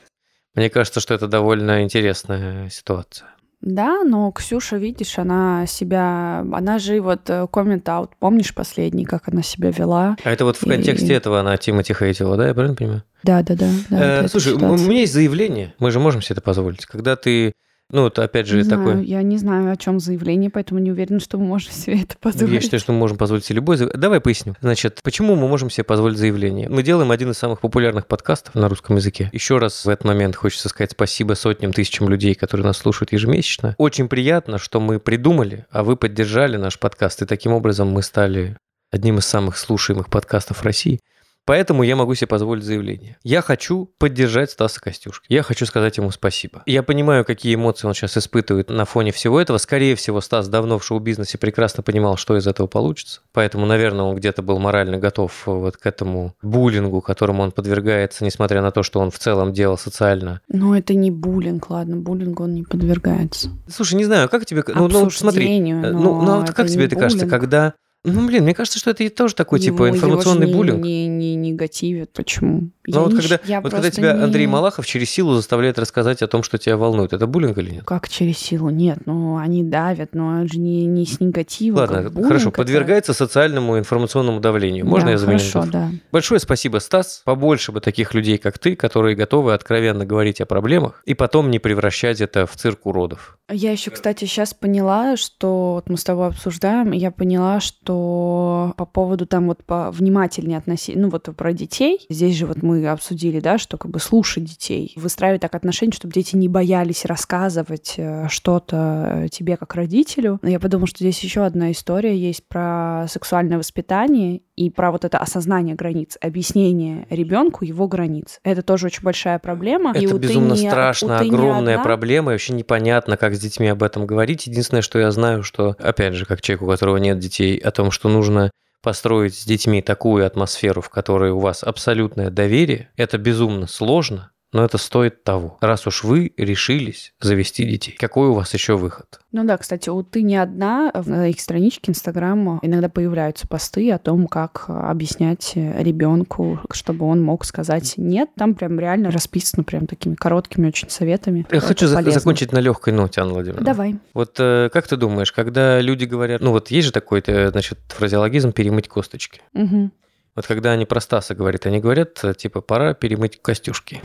[0.55, 3.29] Мне кажется, что это довольно интересная ситуация.
[3.61, 6.41] Да, но Ксюша, видишь, она себя...
[6.53, 10.17] Она же вот коммент-аут, помнишь последний, как она себя вела?
[10.25, 13.05] А это вот в И- контексте этого она Тимати хейтила, да, я правильно понимаю?
[13.23, 13.69] Да, да, да.
[13.91, 14.89] да, Э, слушай, у ситуация.
[14.89, 16.87] меня есть заявление, мы же можем себе это позволить.
[16.87, 17.53] Когда ты,
[17.91, 18.85] ну, это опять же Не такой...
[18.93, 22.15] знаю, я не знаю, о чем заявление, поэтому не уверена, что мы можем себе это
[22.15, 22.63] Я позволить.
[22.63, 24.01] считаю, что мы можем позволить себе любое заявление.
[24.01, 24.55] Давай поясню.
[24.61, 26.69] Значит, почему мы можем себе позволить заявление?
[26.69, 29.29] Мы делаем один из самых популярных подкастов на русском языке.
[29.33, 33.75] Еще раз в этот момент хочется сказать спасибо сотням, тысячам людей, которые нас слушают ежемесячно.
[33.79, 38.57] Очень приятно, что мы придумали, а вы поддержали наш подкаст, и таким образом мы стали
[38.91, 41.01] одним из самых слушаемых подкастов России.
[41.45, 43.19] Поэтому я могу себе позволить заявление.
[43.25, 45.27] Я хочу поддержать Стаса Костюшки.
[45.29, 46.63] Я хочу сказать ему спасибо.
[46.67, 49.59] Я понимаю, какие эмоции он сейчас испытывает на фоне всего этого.
[49.59, 53.23] Скорее всего, Стас давно в шоу-бизнесе прекрасно понимал, что из этого получится.
[53.33, 58.63] Поэтому, наверное, он где-то был морально готов вот к этому буллингу, которому он подвергается, несмотря
[58.63, 60.41] на то, что он в целом делал социально.
[60.49, 63.51] Ну, это не буллинг, ладно, буллингу он не подвергается.
[63.69, 64.63] Слушай, не знаю, как тебе...
[64.69, 67.31] Ну, ну, смотри, э, ну, ну, а как тебе это кажется, буллинг.
[67.31, 67.75] когда...
[68.05, 70.53] Ну, блин, мне кажется, что это и тоже такой, типа, Его- его ж информационный не-
[70.55, 70.85] буллинг.
[70.85, 72.13] Не, не, негативит.
[72.13, 72.71] Почему?
[72.89, 76.27] Ну вот не когда, вот когда тебя не- Андрей Малахов через силу заставляет рассказать о
[76.27, 77.85] том, что тебя волнует, это буллинг или нет?
[77.85, 78.71] Как через силу?
[78.71, 81.79] Нет, ну они давят, но это же не, не с негатива.
[81.79, 84.85] Ладно, буллинг, хорошо, это- подвергается социальному информационному давлению.
[84.85, 85.39] Можно Да, я заменю?
[85.39, 85.91] Хорошо, да.
[86.11, 87.23] Большое спасибо, Стас.
[87.25, 91.61] Побольше бы таких людей, как ты, которые готовы откровенно говорить о проблемах и потом не
[91.61, 93.39] превращать это в цирк уродов.
[93.49, 98.87] Я еще, кстати, сейчас поняла, что вот мы с тобой обсуждаем, я поняла, что по
[98.87, 103.41] поводу там вот по внимательнее относиться, ну вот про детей, здесь же вот мы обсудили,
[103.41, 108.29] да, что как бы слушать детей, выстраивать так отношения, чтобы дети не боялись рассказывать э,
[108.29, 110.39] что-то тебе как родителю.
[110.43, 115.05] Но я подумала, что здесь еще одна история есть про сексуальное воспитание и про вот
[115.05, 118.39] это осознание границ, объяснение ребенку его границ.
[118.45, 119.93] Это тоже очень большая проблема.
[119.95, 121.85] и Это ты безумно не- страшно, огромная одна.
[121.85, 124.47] проблема, и вообще непонятно, как с детьми об этом говорить.
[124.47, 127.91] Единственное, что я знаю, что, опять же, как человек, у которого нет детей, о том,
[127.91, 128.51] что нужно
[128.83, 134.65] построить с детьми такую атмосферу, в которой у вас абсолютное доверие, это безумно сложно, но
[134.65, 135.57] это стоит того.
[135.61, 139.21] Раз уж вы решились завести детей, какой у вас еще выход?
[139.33, 140.93] Ну да, кстати, у ты не одна.
[141.07, 147.45] На их страничке Инстаграма иногда появляются посты о том, как объяснять ребенку, чтобы он мог
[147.45, 148.31] сказать нет.
[148.37, 151.47] Там прям реально расписано прям такими короткими очень советами.
[151.51, 152.21] Я Это хочу за- полезно.
[152.21, 153.65] закончить на легкой ноте, Анна Владимировна.
[153.67, 153.97] Давай.
[154.15, 157.79] Вот э, как ты думаешь, когда люди говорят, ну вот есть же такой, э, значит,
[157.89, 159.41] фразеологизм перемыть косточки.
[159.55, 159.93] Мгм.
[160.35, 164.01] Вот когда они про Стаса говорят, они говорят, э, типа, пора перемыть костюшки.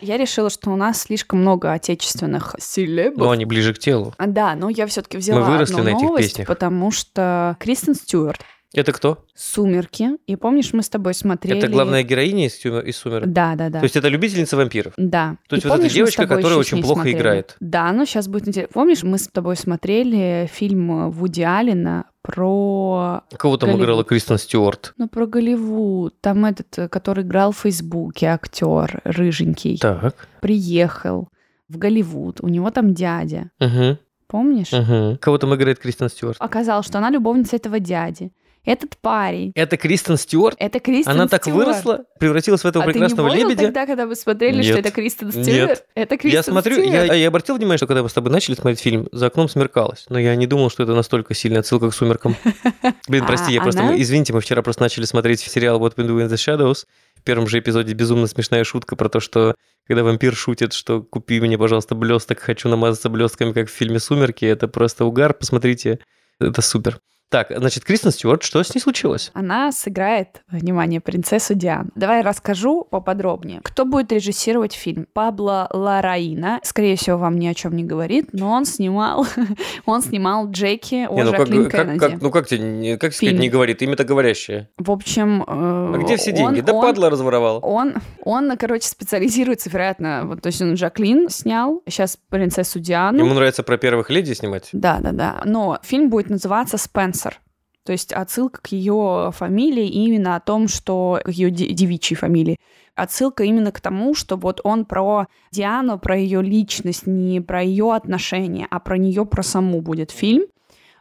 [0.00, 3.18] Я решила, что у нас слишком много отечественных селебов.
[3.18, 4.14] Но они ближе к телу.
[4.16, 6.46] А, Да, но я все-таки взяла Мы выросли одну на этих новость, песнях.
[6.48, 8.40] потому что Кристен Стюарт
[8.72, 9.24] Это кто?
[9.34, 10.10] «Сумерки».
[10.28, 11.58] И помнишь, мы с тобой смотрели...
[11.58, 13.26] Это главная героиня из, «Сумер- из «Сумерек»?
[13.28, 13.80] Да, да, да.
[13.80, 14.92] То есть это любительница вампиров?
[14.96, 15.36] Да.
[15.48, 17.16] То есть И вот эта помнишь, с девочка, которая очень плохо смотрели?
[17.16, 17.56] играет.
[17.58, 18.72] Да, ну сейчас будет интересно.
[18.72, 23.22] Помнишь, мы с тобой смотрели фильм Вуди Аллена про...
[23.36, 23.84] Кого там Голливуд.
[23.84, 24.94] играла Кристен Стюарт?
[24.98, 26.20] Ну, про Голливуд.
[26.20, 30.28] Там этот, э, который играл в Фейсбуке, актер рыженький, Так.
[30.40, 31.28] приехал
[31.68, 32.40] в Голливуд.
[32.40, 33.50] У него там дядя.
[33.60, 33.98] Угу.
[34.28, 34.72] Помнишь?
[34.72, 35.18] Угу.
[35.20, 36.36] Кого там играет Кристен Стюарт?
[36.38, 38.30] Оказалось, что она любовница этого дяди.
[38.64, 39.52] Этот парень.
[39.54, 40.56] Это Кристен Стюарт?
[40.58, 41.66] Это Кристен Она так Стюарт.
[41.66, 43.64] выросла, превратилась в этого а прекрасного ты не лебедя?
[43.64, 44.86] тогда, когда мы смотрели, что Нет.
[44.86, 45.46] это Кристен Стюарт?
[45.48, 45.84] Нет.
[45.94, 47.08] Это Кристен Я смотрю, Стюарт.
[47.08, 50.04] я, я обратил внимание, что когда мы с тобой начали смотреть фильм, за окном смеркалось.
[50.10, 52.36] Но я не думал, что это настолько сильная отсылка к сумеркам.
[53.08, 53.94] Блин, А прости, я просто...
[53.96, 56.86] Извините, мы вчера просто начали смотреть сериал What We Do in the Shadows.
[57.16, 59.54] В первом же эпизоде безумно смешная шутка про то, что
[59.86, 64.44] когда вампир шутит, что купи мне, пожалуйста, блесток, хочу намазаться блестками, как в фильме «Сумерки»,
[64.44, 65.98] это просто угар, посмотрите,
[66.38, 67.00] это супер.
[67.30, 69.30] Так, значит, Кристен Стюарт, что с ней случилось?
[69.34, 71.90] Она сыграет, внимание, принцессу Диану.
[71.94, 73.60] Давай расскажу поподробнее.
[73.62, 75.06] Кто будет режиссировать фильм?
[75.12, 76.58] Пабло Лараина.
[76.64, 79.26] Скорее всего, вам ни о чем не говорит, но он снимал,
[79.86, 81.98] он снимал Джеки о Не, ну, как, Жаклин как- Кеннеди.
[82.00, 84.68] как- ну как тебе, не- как сказать, не говорит, имя-то говорящее.
[84.76, 85.44] В общем...
[85.46, 86.60] А где все деньги?
[86.60, 87.60] Да падла разворовал.
[87.62, 93.20] Он, он, короче, специализируется, вероятно, вот, то есть он Жаклин снял, сейчас принцессу Диану.
[93.24, 94.70] Ему нравится про первых леди снимать?
[94.72, 95.42] Да, да, да.
[95.44, 96.76] Но фильм будет называться
[97.20, 97.40] Спенсер.
[97.84, 102.58] То есть отсылка к ее фамилии именно о том, что к ее де- девичьей фамилии.
[102.94, 107.94] Отсылка именно к тому, что вот он про Диану, про ее личность, не про ее
[107.94, 110.44] отношения, а про нее, про саму будет фильм.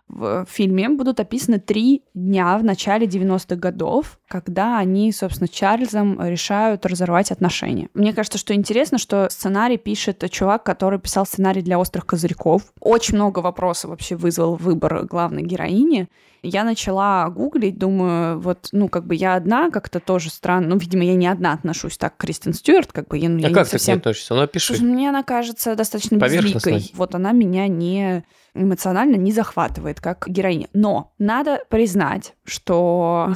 [0.08, 6.86] В фильме будут описаны три дня в начале 90-х годов, когда они, собственно, Чарльзом решают
[6.86, 7.90] разорвать отношения.
[7.96, 12.62] Мне кажется, что интересно, что сценарий пишет чувак, который писал сценарий для «Острых козырьков».
[12.80, 16.08] Очень много вопросов вообще вызвал выбор главной героини.
[16.44, 20.70] Я начала гуглить, думаю, вот, ну, как бы я одна, как-то тоже странно.
[20.70, 23.48] Ну, видимо, я не одна отношусь так к Кристен Стюарт, как бы я, ну, я
[23.48, 23.98] а не как ты к ней совсем...
[23.98, 24.36] относишься?
[24.36, 24.68] Ну, опиши.
[24.68, 26.92] Слушай, мне она кажется достаточно безликой.
[26.94, 30.68] Вот она меня не эмоционально не захватывает как героиня.
[30.74, 33.34] Но надо признать, что...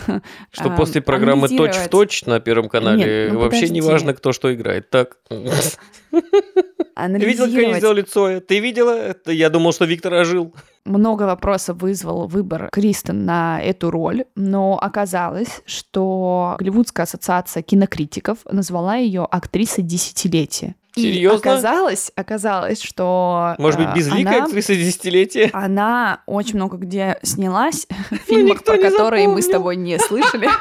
[0.52, 3.74] Что а, после программы анализировать- «Точь-в-точь» на Первом канале Нет, ну вообще подожди.
[3.74, 4.90] не важно, кто что играет.
[4.90, 5.18] Так.
[5.30, 8.40] Ты видела, как они сделали Цоя?
[8.40, 9.16] Ты видела?
[9.26, 10.54] Я думал, что Виктор ожил.
[10.86, 18.96] много вопросов вызвал выбор Кристен на эту роль, но оказалось, что Голливудская ассоциация кинокритиков назвала
[18.98, 20.76] ее актрисой десятилетия.
[20.96, 21.38] И Серьезно?
[21.40, 25.50] оказалось, оказалось, что Может быть, а, безликая она- актриса десятилетия?
[25.54, 30.48] Она очень много где снялась, в фильмах, никто про которые мы с тобой не слышали.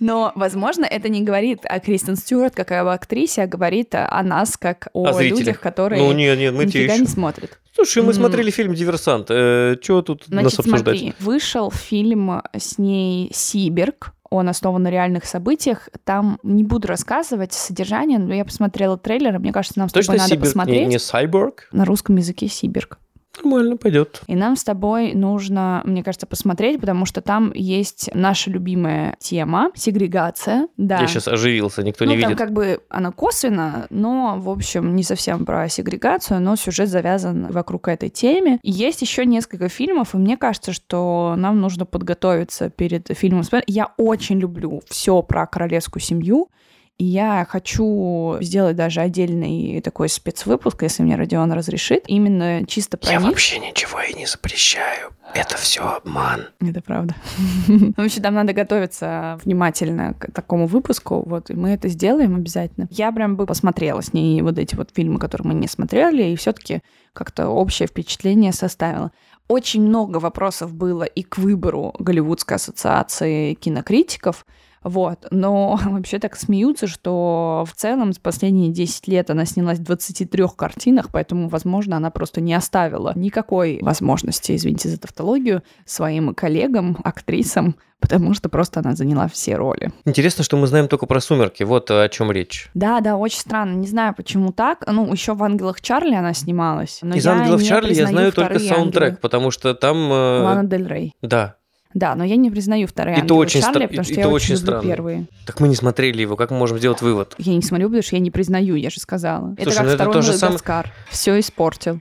[0.00, 4.56] Но, возможно, это не говорит о Кристен Стюарт как об актрисе, а говорит о нас
[4.56, 7.58] как о, О людях, которые Ну, нет, нет, мы нифига не смотрят.
[7.74, 8.14] Слушай, мы М.
[8.14, 9.28] смотрели фильм «Диверсант».
[9.28, 10.98] Чего тут нас Значит, обсуждать?
[10.98, 15.88] смотри, вышел фильм с ней «Сибирг», он основан на реальных событиях.
[16.04, 20.18] Там не буду рассказывать содержание, но я посмотрела трейлер, мне кажется, нам с Точно тобой
[20.18, 20.88] надо Сибирь, не, посмотреть.
[20.88, 21.68] не Сайборг?
[21.72, 22.98] На русском языке «Сибирг».
[23.42, 24.22] Нормально, пойдет.
[24.26, 29.70] И нам с тобой нужно, мне кажется, посмотреть, потому что там есть наша любимая тема—
[29.74, 30.68] сегрегация.
[30.76, 31.00] Да.
[31.00, 32.38] Я сейчас оживился, никто ну, не там видит.
[32.38, 37.88] как бы она косвенно, но, в общем, не совсем про сегрегацию, но сюжет завязан вокруг
[37.88, 38.58] этой темы.
[38.62, 43.42] И есть еще несколько фильмов, и мне кажется, что нам нужно подготовиться перед фильмом.
[43.66, 46.48] Я очень люблю все про королевскую семью,
[46.96, 53.10] и я хочу сделать даже отдельный такой спецвыпуск, если мне Родион разрешит, именно чисто про
[53.14, 53.20] них.
[53.58, 55.10] ничего и не запрещаю.
[55.34, 56.50] Это все обман.
[56.60, 57.16] Это правда.
[57.66, 62.86] В общем, там надо готовиться внимательно к такому выпуску, вот, и мы это сделаем обязательно.
[62.92, 66.36] Я прям бы посмотрела с ней вот эти вот фильмы, которые мы не смотрели, и
[66.36, 66.80] все таки
[67.12, 69.10] как-то общее впечатление составила.
[69.48, 74.46] Очень много вопросов было и к выбору Голливудской ассоциации кинокритиков,
[74.84, 75.26] вот.
[75.30, 80.44] Но вообще так смеются, что в целом за последние 10 лет она снялась в 23
[80.56, 87.76] картинах, поэтому, возможно, она просто не оставила никакой возможности, извините за тавтологию, своим коллегам, актрисам,
[88.00, 89.90] потому что просто она заняла все роли.
[90.04, 91.62] Интересно, что мы знаем только про «Сумерки».
[91.62, 92.68] Вот о чем речь.
[92.74, 93.76] Да, да, очень странно.
[93.76, 94.84] Не знаю, почему так.
[94.86, 97.00] Ну, еще в «Ангелах Чарли» она снималась.
[97.02, 99.18] Из «Ангелов Чарли» я знаю только саундтрек, «Ангелы».
[99.22, 99.96] потому что там...
[100.12, 101.14] э, Лана Дель Рей.
[101.22, 101.56] Да.
[101.94, 104.28] Да, но я не признаю вторые Это «Ангелы очень Чарли», стра- потому что это я
[104.28, 104.82] очень очень странно.
[104.82, 105.26] первые.
[105.46, 107.34] Так мы не смотрели его, как мы можем сделать вывод?
[107.38, 109.52] Я не смотрю, потому что я не признаю, я же сказала.
[109.52, 110.84] это Слушай, как ну это второй то же самое-.
[111.08, 112.00] Все испортил.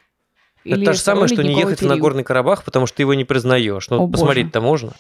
[0.66, 1.96] это Или то же самое, что не ехать в период.
[1.96, 3.88] Нагорный Карабах, потому что ты его не признаешь.
[3.90, 4.12] Ну, О, боже.
[4.14, 4.94] посмотреть-то можно.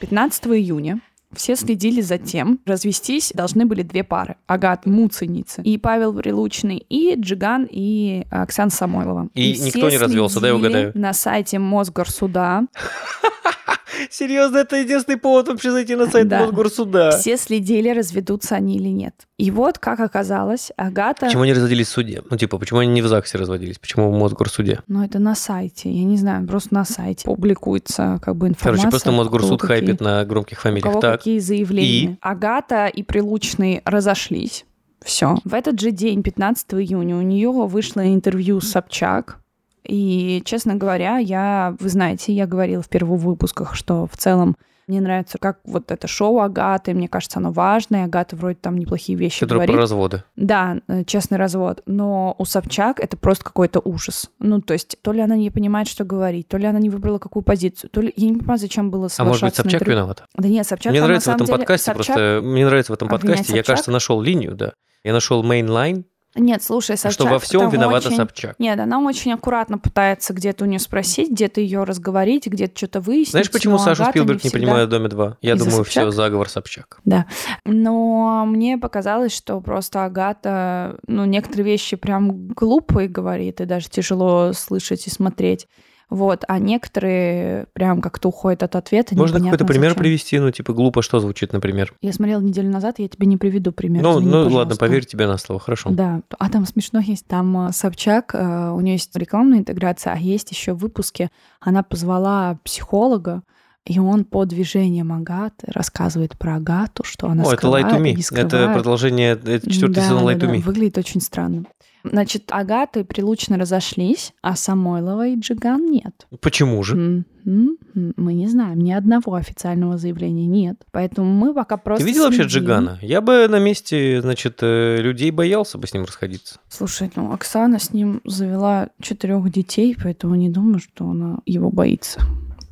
[0.00, 1.00] 15 июня
[1.34, 4.36] все следили за тем, развестись должны были две пары.
[4.46, 9.28] Агат Муценицы и Павел Прилучный, и Джиган, и Оксана Самойлова.
[9.34, 10.92] И все никто не развелся, дай следили угадаю.
[10.94, 12.62] на сайте Мосгорсуда.
[14.10, 16.40] Серьезно, это единственный повод вообще зайти на сайт Да.
[16.40, 17.10] Мосгорсуда.
[17.18, 19.14] Все следили, разведутся они или нет.
[19.38, 21.26] И вот, как оказалось, Агата...
[21.26, 22.22] Почему они разводились в суде?
[22.28, 23.78] Ну, типа, почему они не в ЗАГСе разводились?
[23.78, 24.80] Почему в Мосгорсуде?
[24.88, 25.90] Ну, это на сайте.
[25.90, 28.82] Я не знаю, просто на сайте публикуется как бы информация.
[28.82, 31.00] Короче, просто Мосгорсуд хайпит на громких фамилиях.
[31.00, 32.18] Так, какие заявления.
[32.20, 34.64] Агата и Прилучный разошлись.
[35.00, 35.36] Все.
[35.44, 39.40] В этот же день, 15 июня, у нее вышло интервью с Собчак.
[39.84, 44.56] И, честно говоря, я, вы знаете, я говорила в первых выпусках, что в целом
[44.88, 48.04] мне нравится, как вот это шоу Агаты, мне кажется, оно важное.
[48.04, 49.74] Агата вроде там неплохие вещи Которое говорит.
[49.74, 50.24] про разводы.
[50.36, 51.82] Да, э, честный развод.
[51.86, 54.30] Но у Собчак это просто какой-то ужас.
[54.38, 57.18] Ну, то есть, то ли она не понимает, что говорить, то ли она не выбрала
[57.18, 58.12] какую позицию, то ли...
[58.16, 59.96] Я не понимаю, зачем было А может быть, соглашаться Собчак интервью.
[59.98, 60.24] виновата?
[60.34, 62.40] Да нет, Собчак Мне там, нравится в этом деле- подкасте Собчак- просто...
[62.42, 63.66] Мне нравится в этом подкасте, я, Собчак?
[63.66, 64.72] кажется, нашел линию, да.
[65.04, 66.04] Я нашел мейнлайн,
[66.38, 67.12] Нет, слушай, Собчак...
[67.12, 68.54] что во всем виновата очень- Собчак.
[68.58, 73.30] Нет, она очень аккуратно пытается где-то у нее спросить, где-то ее разговорить, где-то что-то выяснить.
[73.32, 75.36] Знаешь, почему но Сашу Агата Спилберг не всегда- принимает в «Доме 2»?
[75.42, 76.02] Я Из-за думаю, Собчак?
[76.04, 77.00] все, заговор Собчак.
[77.04, 77.26] Да.
[77.64, 84.52] Но мне показалось, что просто Агата, ну, некоторые вещи прям глупые говорит, и даже тяжело
[84.52, 85.66] слышать и смотреть.
[86.10, 89.14] Вот, а некоторые прям как-то уходят от ответа.
[89.14, 90.02] Можно какой-то пример зачем.
[90.02, 90.38] привести?
[90.38, 91.92] Ну, типа, глупо что звучит, например?
[92.00, 94.02] Я смотрела неделю назад, я тебе не приведу пример.
[94.02, 95.90] Ну, извини, ну ладно, поверь тебе на слово, хорошо.
[95.90, 97.26] Да, а там смешно есть.
[97.26, 101.82] Там э, Собчак, э, у нее есть рекламная интеграция, а есть еще в выпуске, она
[101.82, 103.42] позвала психолога,
[103.84, 108.02] и он по движениям Агаты рассказывает про Агату, что она О, это Light to скрывает,
[108.06, 108.12] Me.
[108.12, 108.74] Это скрывает.
[108.74, 110.62] продолжение, это четвертый Да, сезон да, Light to да, Me.
[110.62, 111.64] Выглядит очень странно.
[112.04, 116.26] Значит, Агата и Прилучно разошлись, а Самойлова и Джиган нет.
[116.40, 116.94] Почему же?
[116.96, 120.76] М, м, м, Мы не знаем, ни одного официального заявления нет.
[120.92, 122.42] Поэтому мы пока просто Ты видел вообще.
[122.44, 122.98] Джигана?
[123.02, 126.60] Я бы на месте, значит, э, людей боялся бы с ним расходиться.
[126.68, 132.20] Слушай, ну Оксана с ним завела четырех детей, поэтому не думаю, что она его боится,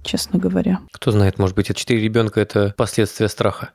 [0.02, 0.80] честно говоря.
[0.92, 3.70] Кто знает, может быть, это четыре ребенка это последствия страха.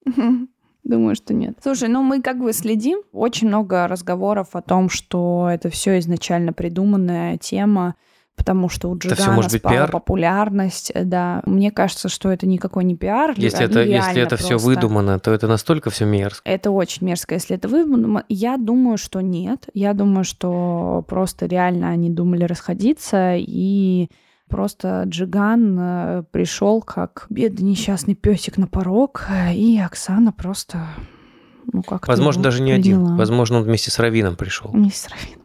[0.84, 1.58] Думаю, что нет.
[1.62, 3.00] Слушай, ну мы как бы следим.
[3.12, 7.96] Очень много разговоров о том, что это все изначально придуманная тема,
[8.36, 9.92] потому что у Джигана может быть спала пиар?
[9.92, 10.92] популярность.
[10.96, 13.34] Да, мне кажется, что это никакой не пиар.
[13.38, 16.50] Если они это, если это все выдумано, то это настолько все мерзко.
[16.50, 18.26] Это очень мерзко, если это выдумано.
[18.28, 19.70] Я думаю, что нет.
[19.76, 24.10] Я думаю, что просто реально они думали расходиться, и
[24.52, 30.86] просто Джиган пришел как бедный несчастный песик на порог, э, и Оксана просто,
[31.72, 33.16] ну как Возможно, даже не один.
[33.16, 34.72] Возможно, он вместе с Равином пришел.
[34.74, 35.41] Мисс Равин.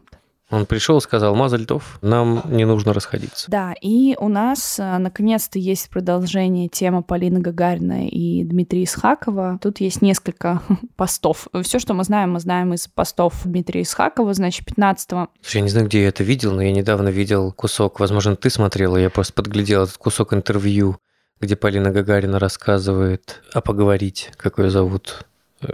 [0.49, 3.51] Он пришел и сказал, Мазальтов, нам не нужно расходиться.
[3.51, 9.59] Да, и у нас э, наконец-то есть продолжение темы Полины Гагарина и Дмитрия Исхакова.
[9.61, 10.61] Тут есть несколько
[10.95, 11.47] постов.
[11.63, 14.33] Все, что мы знаем, мы знаем из постов Дмитрия Исхакова.
[14.33, 15.09] Значит, 15
[15.41, 18.49] Слушай, я не знаю, где я это видел, но я недавно видел кусок, возможно, ты
[18.49, 20.97] смотрела, я просто подглядел этот кусок интервью,
[21.41, 25.25] где Полина Гагарина рассказывает, а поговорить, как ее зовут,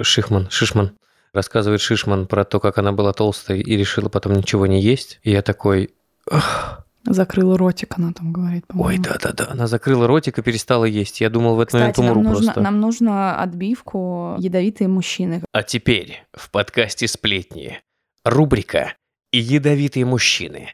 [0.01, 0.93] Шихман, Шишман,
[1.33, 5.19] рассказывает Шишман про то, как она была толстой и решила потом ничего не есть.
[5.23, 5.91] И я такой,
[6.29, 8.65] «Ах, закрыла ротик, она там говорит.
[8.69, 9.03] ой, по-моему.
[9.03, 11.21] да-да-да, она закрыла ротик и перестала есть.
[11.21, 12.61] Я думал, в этот момент Кстати, нам умру нужно, просто.
[12.61, 15.43] нам нужно отбивку «Ядовитые мужчины».
[15.51, 17.81] А теперь в подкасте «Сплетни»
[18.23, 18.93] рубрика
[19.31, 20.69] «Ядовитые мужчины».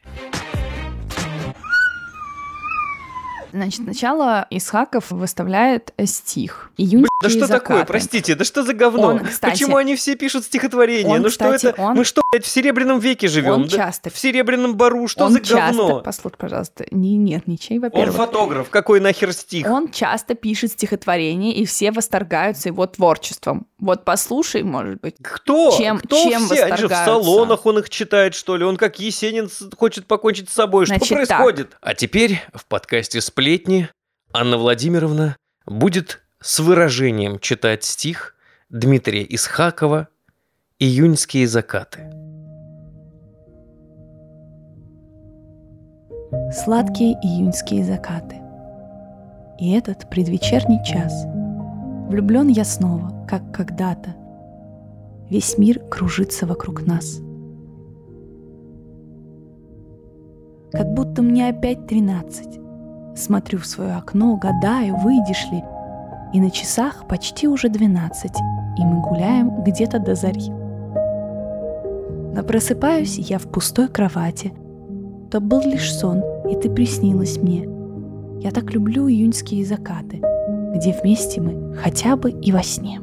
[3.51, 6.71] Значит, сначала Исхаков выставляет стих.
[6.77, 7.59] Июньские Да что закаты.
[7.67, 7.85] такое?
[7.85, 9.07] Простите, да что за говно?
[9.07, 11.09] Он, кстати- Почему они все пишут стихотворения?
[11.15, 11.81] Он, ну что кстати, это?
[11.81, 13.51] он- Мы что, блядь, в серебряном веке живем?
[13.53, 13.75] Он да?
[13.77, 15.07] часто- В серебряном бару?
[15.07, 16.01] Что он за часто, говно?
[16.01, 18.15] послушай, пожалуйста, не, нет, ничей, Он во-первых.
[18.15, 19.67] фотограф, какой нахер стих?
[19.69, 23.65] Он часто пишет стихотворения, и все восторгаются его творчеством.
[23.79, 25.15] Вот послушай, может быть.
[25.21, 25.75] Кто?
[25.77, 26.63] Чем- Кто чем все?
[26.65, 28.63] Они же в салонах он их читает, что ли?
[28.65, 30.85] Он как Есенин с- хочет покончить с собой.
[30.85, 31.77] Что Значит, происходит?
[31.81, 33.87] А теперь в подкасте «Сплетни»
[34.33, 38.35] Анна Владимировна будет с выражением читать стих
[38.69, 40.09] Дмитрия Исхакова
[40.77, 42.11] «Июньские закаты».
[46.51, 48.35] Сладкие июньские закаты.
[49.57, 51.23] И этот предвечерний час.
[52.09, 54.17] Влюблен я снова, как когда-то.
[55.29, 57.21] Весь мир кружится вокруг нас.
[60.73, 62.59] Как будто мне опять тринадцать.
[63.19, 65.61] Смотрю в свое окно, гадаю, выйдешь ли.
[66.31, 68.37] И на часах почти уже двенадцать,
[68.77, 70.49] и мы гуляем где-то до зари.
[72.33, 74.53] Но просыпаюсь я в пустой кровати.
[75.29, 77.67] То был лишь сон, и ты приснилась мне.
[78.39, 80.21] Я так люблю июньские закаты,
[80.73, 83.01] где вместе мы хотя бы и во сне.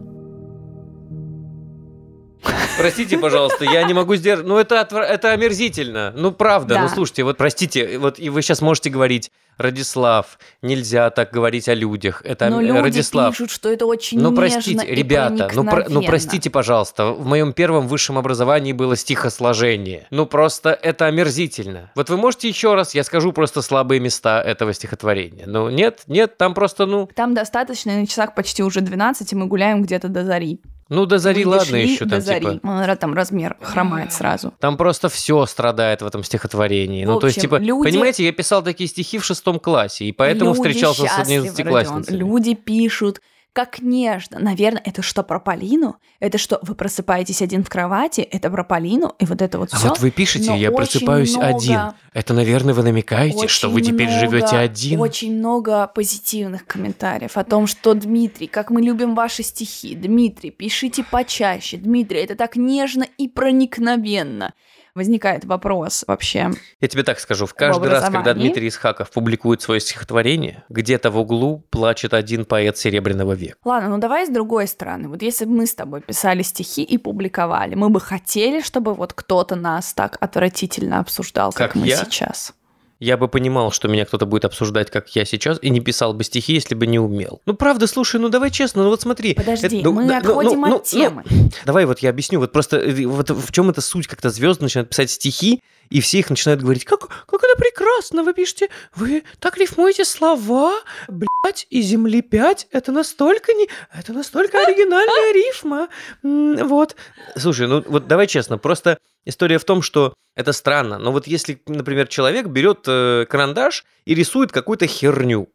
[2.78, 4.46] Простите, пожалуйста, я не могу сдержать.
[4.46, 6.12] Ну, это, отвра- это омерзительно.
[6.14, 6.74] Ну, правда.
[6.74, 6.82] Да.
[6.82, 11.74] Ну, слушайте, вот простите, вот и вы сейчас можете говорить, Радислав, нельзя так говорить о
[11.74, 12.20] людях.
[12.24, 13.30] Это Но люди Радислав.
[13.32, 17.88] пишут, что это очень Ну, простите, ребята, ну, про- ну, простите, пожалуйста, в моем первом
[17.88, 20.06] высшем образовании было стихосложение.
[20.10, 21.90] Ну, просто это омерзительно.
[21.94, 25.44] Вот вы можете еще раз, я скажу просто слабые места этого стихотворения.
[25.46, 27.08] Ну, нет, нет, там просто, ну...
[27.14, 30.60] Там достаточно, и на часах почти уже 12, и мы гуляем где-то до зари.
[30.88, 32.46] Ну, до зари, Вы ладно, дошли еще до там, зари.
[32.46, 32.60] типа.
[32.62, 34.54] Ну, Там размер хромает сразу.
[34.60, 37.04] Там просто все страдает в этом стихотворении.
[37.04, 40.04] В ну, то есть, общем, типа, люди- понимаете, я писал такие стихи в шестом классе,
[40.04, 41.28] и поэтому Люди встречался с.
[41.58, 42.04] Родион.
[42.08, 43.20] Люди пишут,
[43.56, 44.38] как нежно.
[44.38, 45.96] Наверное, это что, про Полину?
[46.20, 48.20] Это что, вы просыпаетесь один в кровати?
[48.20, 49.14] Это про Полину?
[49.18, 49.88] И вот это вот А все.
[49.88, 51.80] вот вы пишете, но я просыпаюсь много- один.
[52.12, 55.00] Это, наверное, вы намекаете, что вы теперь живете один.
[55.00, 59.94] Очень много позитивных комментариев о том, что Дмитрий, как мы любим ваши стихи.
[59.94, 61.78] Дмитрий, пишите почаще.
[61.78, 64.52] Дмитрий, это так нежно и проникновенно.
[64.96, 66.50] Возникает вопрос вообще.
[66.80, 68.32] Я тебе так скажу, в каждый раз, когда.
[68.32, 73.58] Дмитрий Исхаков публикует свое стихотворение, где-то в углу плачет один поэт Серебряного века.
[73.62, 75.08] Ладно, ну давай с другой стороны.
[75.08, 79.12] Вот если бы мы с тобой писали стихи и публиковали, мы бы хотели, чтобы вот
[79.12, 81.96] кто-то нас так отвратительно обсуждал, как, Как мы я?
[81.98, 82.54] сейчас.
[82.98, 86.24] Я бы понимал, что меня кто-то будет обсуждать, как я сейчас, и не писал бы
[86.24, 87.42] стихи, если бы не умел.
[87.44, 89.34] Ну, правда, слушай, ну давай честно, ну вот смотри.
[89.34, 91.24] Подожди, Это- ну, мы да, ну, отходим ну, от ну, темы.
[91.66, 92.40] Давай вот я объясню.
[92.40, 96.18] Вот просто э, вот в чем эта суть, когда звезды начинают писать стихи, и все
[96.18, 101.80] их начинают говорить, как, как это прекрасно, вы пишете, вы так рифмуете слова, блядь, и
[101.82, 105.88] земли пять, это настолько не, это настолько оригинальная рифма.
[106.22, 106.96] Вот.
[107.36, 111.60] Слушай, ну вот давай честно, просто история в том, что это странно, но вот если,
[111.66, 115.48] например, человек берет э, карандаш и рисует какую-то херню,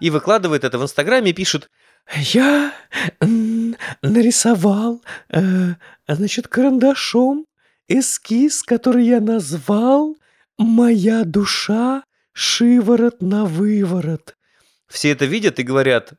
[0.00, 1.68] и выкладывает это в Инстаграме и пишет,
[2.16, 2.72] я
[4.02, 5.74] нарисовал, э,
[6.06, 7.46] значит, карандашом
[7.88, 10.16] эскиз, который я назвал
[10.58, 14.36] «Моя душа шиворот на выворот».
[14.88, 16.12] Все это видят и говорят,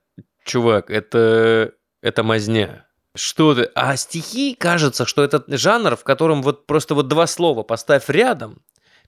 [0.43, 2.86] чувак, это, это мазня.
[3.15, 3.69] Что ты?
[3.75, 8.62] А стихи, кажется, что это жанр, в котором вот просто вот два слова поставь рядом,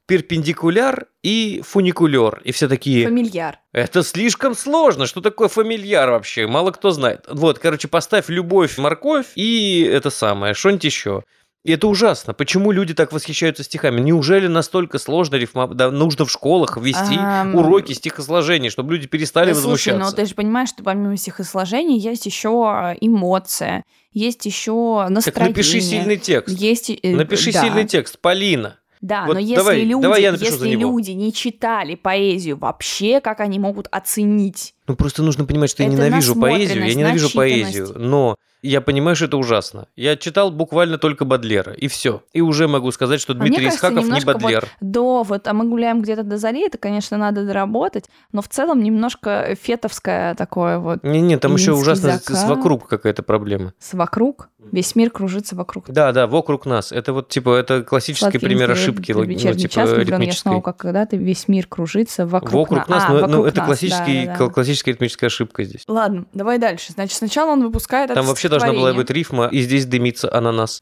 [0.05, 2.41] перпендикуляр и фуникулер.
[2.45, 3.05] И все такие...
[3.05, 3.59] Фамильяр.
[3.73, 5.05] Это слишком сложно.
[5.05, 6.47] Что такое фамильяр вообще?
[6.47, 7.25] Мало кто знает.
[7.29, 11.23] Вот, короче, поставь любовь, морковь и это самое, что-нибудь еще.
[11.67, 12.33] И это ужасно.
[12.33, 13.99] Почему люди так восхищаются стихами?
[13.99, 15.67] Неужели настолько сложно рифма...
[15.67, 17.55] да, нужно в школах ввести Ам.
[17.55, 20.15] уроки стихосложения, чтобы люди перестали Да, слушай, ну возмущаться?
[20.15, 25.49] ты же понимаешь, что помимо стихосложения есть еще эмоция, есть еще Так настроение.
[25.49, 26.57] напиши сильный текст.
[26.57, 27.61] Есть, э, Напиши да.
[27.61, 28.77] сильный текст, Полина.
[29.01, 33.41] Да, Вот но если давай- люди, давай я если люди не читали поэзию вообще, как
[33.41, 34.73] они могут оценить?
[34.87, 38.37] Ну, просто нужно понимать, что я Это ненавижу поэзию, я ненавижу поэзию, но
[38.69, 39.87] я понимаю, что это ужасно.
[39.95, 42.21] Я читал буквально только Бадлера, и все.
[42.33, 44.67] И уже могу сказать, что А Дмитрий кажется, Исхаков не немножко вот Бадлер.
[44.81, 48.81] До вот, а мы гуляем где-то до зари, это, конечно, надо доработать, но в целом
[48.83, 52.49] немножко фетовское такое вот Не-не, там еще ужасно с- с закат.
[52.49, 53.73] вокруг какая-то проблема.
[53.79, 55.85] с вокруг, весь мир кружится вокруг.
[55.89, 56.91] Да, да, вокруг нас.
[56.91, 60.33] Это вот, типа, это классический Сладкий пример ошибки, ну, типа, час, я ритмической.
[60.51, 63.57] снова, как когда-то весь мир кружится вокруг, Вокруг на- нас, А, ну, ну, вокруг это
[63.59, 64.45] нас, классический, да-да-да.
[64.45, 65.83] кл- классическая ритмическая ошибка здесь.
[65.87, 66.91] Ладно, давай дальше.
[66.93, 70.79] Значит, сначала он выпускает Там это вообще должна была быть рифма, и здесь дымится ананас.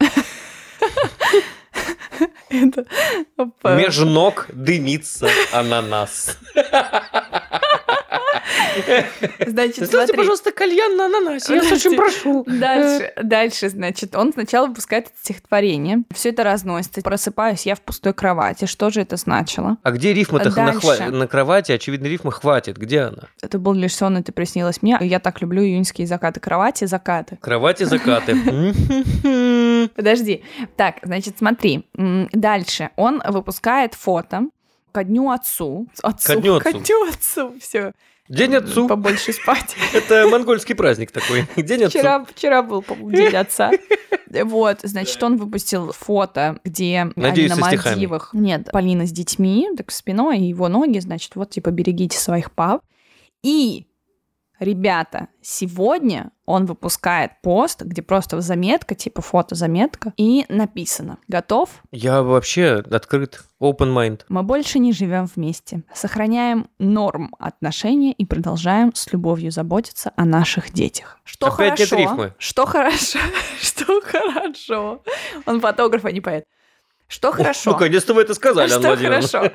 [3.64, 6.38] Меж ног дымится ананас.
[9.46, 10.18] Значит, Сделайте, смотри.
[10.18, 12.44] пожалуйста, кальян на ананасе, я вас очень прошу.
[12.48, 16.04] Дальше, дальше, значит, он сначала выпускает это стихотворение.
[16.14, 17.02] Все это разносится.
[17.02, 18.66] Просыпаюсь я в пустой кровати.
[18.66, 19.78] Что же это значило?
[19.84, 21.72] А где рифма-то на, на кровати?
[21.72, 22.78] Очевидно, рифма хватит.
[22.78, 23.24] Где она?
[23.42, 24.98] Это был лишь сон, это приснилось мне.
[25.02, 27.38] Я так люблю июньские закаты кровати, закаты.
[27.42, 28.36] Кровати закаты.
[29.96, 30.44] Подожди.
[30.76, 31.86] Так, значит, смотри.
[31.94, 32.90] Дальше.
[32.96, 34.48] Он выпускает фото
[34.92, 35.88] ко дню отцу.
[36.02, 36.72] отцу Ко дню отцу.
[36.72, 37.54] Ко дню отцу.
[37.60, 37.92] Все.
[38.28, 38.88] День отцу.
[38.88, 39.76] Побольше спать.
[39.94, 41.46] Это монгольский праздник такой.
[41.56, 42.00] День отцу.
[42.00, 43.72] Вчера, вчера был, по-моему, день отца.
[44.28, 47.68] Вот, значит, он выпустил фото, где Надеюсь, они на.
[47.68, 48.30] Мальдивах.
[48.34, 52.82] Нет, Полина с детьми, так спиной, и его ноги, значит, вот, типа, берегите своих пап.
[53.44, 53.86] И,
[54.60, 61.70] ребята, сегодня он выпускает пост, где просто заметка, типа фото-заметка, и написано «Готов?
[61.92, 63.44] Я вообще открыт.
[63.62, 64.22] Open mind.
[64.28, 65.84] Мы больше не живем вместе.
[65.94, 71.20] Сохраняем норм отношения и продолжаем с любовью заботиться о наших детях.
[71.24, 71.96] Что Опять нет хорошо?
[71.98, 72.34] рифмы.
[72.38, 73.20] Что хорошо?
[73.62, 75.04] Что хорошо?
[75.46, 76.46] Он фотограф, а не поэт.
[77.08, 77.72] Что хорошо?
[77.72, 79.52] Наконец-то вы это сказали, Что хорошо?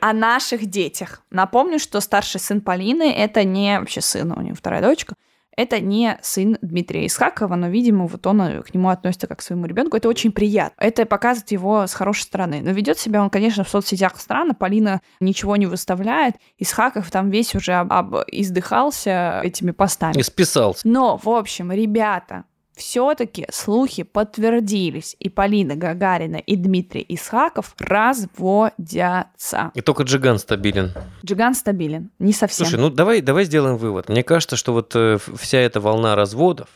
[0.00, 1.22] О наших детях.
[1.30, 5.14] Напомню, что старший сын Полины это не вообще сын, у него вторая дочка.
[5.56, 9.42] Это не сын Дмитрия Исхакова, но, видимо, вот он э, к нему относится как к
[9.42, 9.96] своему ребенку.
[9.96, 10.80] Это очень приятно.
[10.80, 12.60] Это показывает его с хорошей стороны.
[12.62, 14.54] Но ведет себя он, конечно, в соцсетях странно.
[14.54, 16.36] Полина ничего не выставляет.
[16.58, 20.16] Исхаков там весь уже об, об- издыхался этими постами.
[20.16, 20.86] И списался.
[20.86, 22.44] Но, в общем, ребята,
[22.78, 29.70] все-таки слухи подтвердились, и Полина Гагарина и Дмитрий Исхаков разводятся.
[29.74, 30.92] И только Джиган стабилен.
[31.24, 32.66] Джиган стабилен, не совсем.
[32.66, 34.08] Слушай, ну давай, давай сделаем вывод.
[34.08, 36.68] Мне кажется, что вот э, вся эта волна разводов,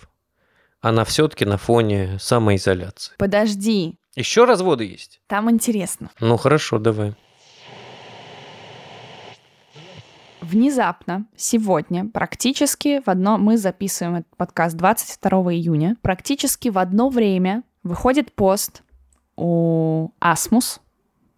[0.81, 3.14] она все-таки на фоне самоизоляции.
[3.18, 5.20] Подожди, Еще разводы есть?
[5.29, 6.11] там интересно.
[6.20, 7.14] Ну хорошо, давай.
[10.43, 13.38] Внезапно сегодня, практически в одно...
[13.38, 15.97] Мы записываем этот подкаст 22 июня.
[16.03, 18.82] Практически в одно время выходит пост
[19.36, 20.80] у Асмус,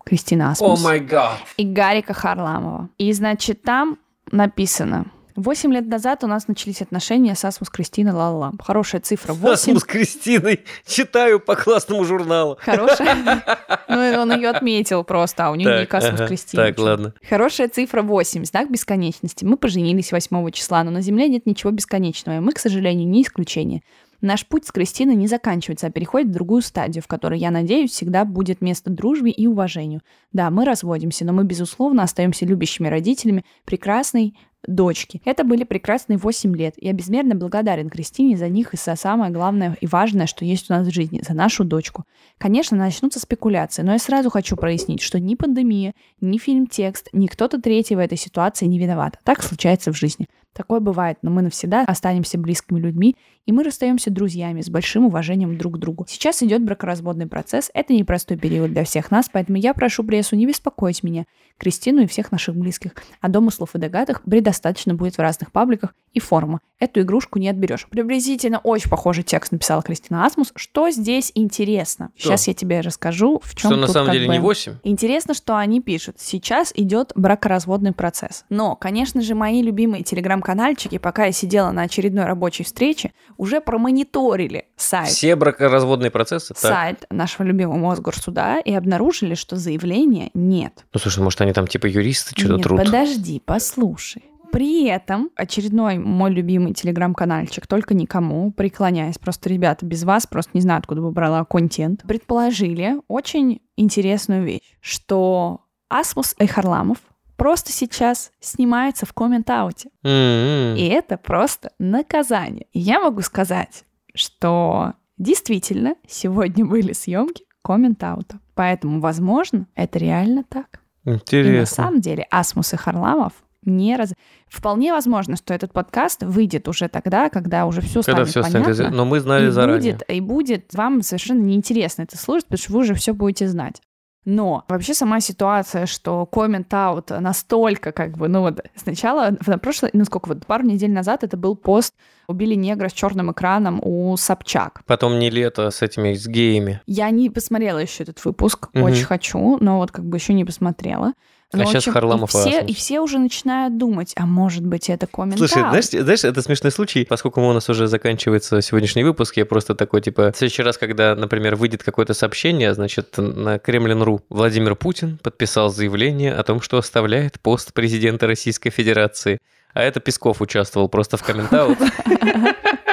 [0.05, 0.83] Кристина Асмус.
[0.83, 1.39] май гад.
[1.59, 2.89] и Гарика Харламова.
[2.99, 3.99] И, значит, там
[4.33, 5.07] написано...
[5.37, 8.53] Восемь лет назад у нас начались отношения с Асмус Кристиной Ла-ла.
[8.61, 9.33] Хорошая цифра.
[9.33, 9.77] Восемь.
[9.79, 12.57] с Кристиной читаю по классному журналу.
[12.61, 13.43] Хорошая.
[13.87, 16.65] Ну, он ее отметил просто, а у нее не Асмус Кристина.
[16.65, 17.15] Так, ладно.
[17.29, 19.45] Хорошая цифра 8, знак бесконечности.
[19.45, 23.23] Мы поженились 8 числа, но на Земле нет ничего бесконечного, и мы, к сожалению, не
[23.23, 23.83] исключение.
[24.21, 27.91] Наш путь с Кристиной не заканчивается, а переходит в другую стадию, в которой, я надеюсь,
[27.91, 30.01] всегда будет место дружбе и уважению.
[30.33, 34.35] Да, мы разводимся, но мы, безусловно, остаемся любящими родителями прекрасной
[34.67, 35.21] дочки.
[35.25, 36.75] Это были прекрасные 8 лет.
[36.77, 40.75] Я безмерно благодарен Кристине за них и за самое главное и важное, что есть у
[40.75, 42.05] нас в жизни, за нашу дочку.
[42.39, 47.61] Конечно, начнутся спекуляции, но я сразу хочу прояснить, что ни пандемия, ни фильм-текст, ни кто-то
[47.61, 49.19] третий в этой ситуации не виноват.
[49.25, 50.27] Так случается в жизни.
[50.55, 55.59] Такое бывает, но мы навсегда останемся близкими людьми, и мы расстаемся друзьями с большим уважением
[55.59, 56.07] друг к другу.
[56.09, 60.47] Сейчас идет бракоразводный процесс, это непростой период для всех нас, поэтому я прошу прессу не
[60.47, 61.25] беспокоить меня,
[61.59, 62.93] Кристину и всех наших близких.
[63.21, 66.61] А домыслов и догадок предостаточно будет в разных пабликах и форумах.
[66.81, 67.87] Эту игрушку не отберешь.
[67.91, 70.53] Приблизительно очень похожий текст написала Кристина Асмус.
[70.57, 72.11] Что здесь интересно?
[72.17, 72.31] Что?
[72.31, 74.75] Сейчас я тебе расскажу, в чем Что на тут самом как деле бы- не 8?
[74.83, 76.17] Интересно, что они пишут.
[76.19, 78.45] Сейчас идет бракоразводный процесс.
[78.51, 80.03] Но, конечно же, мои любимые
[80.45, 85.09] телеграм-канальчики, пока я сидела на очередной рабочей встрече, уже промониторили сайт.
[85.09, 86.49] Все бракоразводные процессы?
[86.55, 86.57] Так.
[86.57, 90.85] Сайт нашего любимого Мосгорсуда и обнаружили, что заявления нет.
[90.93, 92.85] Ну, слушай, может, они там типа юристы что-то трут?
[92.85, 94.25] подожди, послушай.
[94.53, 100.61] При этом очередной мой любимый телеграм-канальчик, только никому, преклоняясь, просто ребята без вас просто не
[100.61, 106.99] знаю, откуда бы брала контент, предположили очень интересную вещь, что Асмус Айхарламов
[107.37, 109.91] просто сейчас снимается в коммент-ауте.
[110.03, 110.77] М-м.
[110.77, 112.67] И это просто наказание.
[112.73, 118.41] И я могу сказать, что действительно сегодня были съемки коммент-аута.
[118.55, 120.81] Поэтому, возможно, это реально так.
[121.05, 121.67] И на Интересно.
[121.67, 123.33] самом деле Асмус и Харламов
[123.63, 124.13] не раз...
[124.47, 128.75] Вполне возможно, что этот подкаст выйдет уже тогда, когда уже все Когда станет все понятно.
[128.75, 128.95] станет.
[128.95, 129.93] Но мы знали и заранее.
[129.95, 133.81] будет, и будет вам совершенно неинтересно это слушать, потому что вы уже все будете знать.
[134.25, 140.05] Но вообще сама ситуация, что коммент-аут настолько как бы, ну вот сначала, на прошлой, ну
[140.05, 141.95] сколько вот, пару недель назад это был пост
[142.27, 144.83] «Убили негра с черным экраном» у Собчак.
[144.87, 146.81] Потом не лето с этими, с геями.
[146.87, 148.85] Я не посмотрела еще этот выпуск, Мгм.
[148.85, 151.13] очень хочу, но вот как бы еще не посмотрела.
[151.53, 154.65] А Но, в щас общем, Харламов и все, и все уже начинают думать, а может
[154.65, 159.05] быть это коммент Слушай, знаешь, знаешь, это смешной случай, поскольку у нас уже заканчивается сегодняшний
[159.05, 163.59] выпуск, я просто такой, типа, в следующий раз, когда, например, выйдет какое-то сообщение, значит, на
[163.59, 169.39] Кремлин.ру Владимир Путин подписал заявление о том, что оставляет пост президента Российской Федерации.
[169.75, 171.79] А это Песков участвовал просто в комментаут.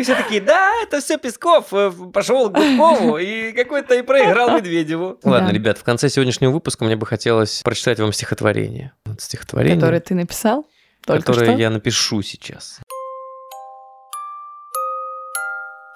[0.00, 4.56] И все такие, да, это все Песков э, пошел к Гудкову и какой-то и проиграл
[4.56, 5.18] Медведеву.
[5.22, 5.52] Ладно, Да.
[5.54, 8.94] ребят, в конце сегодняшнего выпуска мне бы хотелось прочитать вам стихотворение.
[9.04, 10.64] Вот стихотворение который ты написал
[11.04, 11.60] только которое что.
[11.60, 12.80] я напишу сейчас.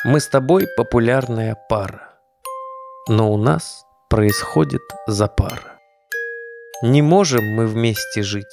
[0.04, 2.10] Мы с тобой популярная пара,
[3.08, 5.78] но у нас происходит запара.
[6.82, 8.44] Не можем мы вместе жить,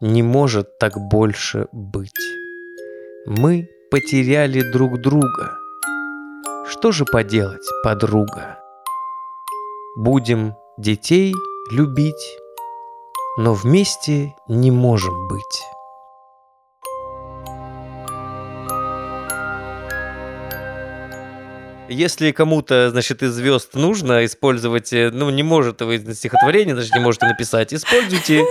[0.00, 2.10] не может так больше быть.
[3.26, 5.58] Мы потеряли друг друга.
[6.68, 8.58] Что же поделать, подруга?
[9.96, 11.32] Будем детей
[11.70, 12.38] любить,
[13.38, 15.62] но вместе не можем быть.
[21.88, 27.00] Если кому-то, значит, из звезд нужно использовать, э, ну, не может вы стихотворение, значит, не
[27.00, 28.44] можете написать, используйте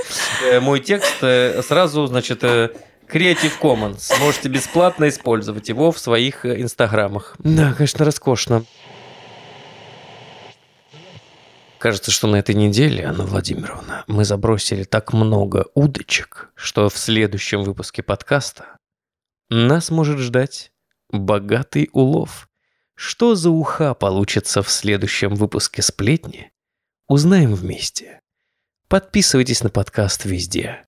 [0.46, 2.46] э, мой текст э, сразу, значит,
[3.08, 4.12] Creative Commons.
[4.20, 7.36] Можете бесплатно использовать его в своих э, инстаграмах.
[7.40, 8.66] Да, конечно, роскошно.
[11.78, 17.64] Кажется, что на этой неделе, Анна Владимировна, мы забросили так много удочек, что в следующем
[17.64, 18.78] выпуске подкаста
[19.50, 20.72] нас может ждать
[21.12, 22.50] богатый улов.
[22.96, 26.52] Что за уха получится в следующем выпуске сплетни,
[27.08, 28.22] узнаем вместе.
[28.88, 30.85] Подписывайтесь на подкаст везде.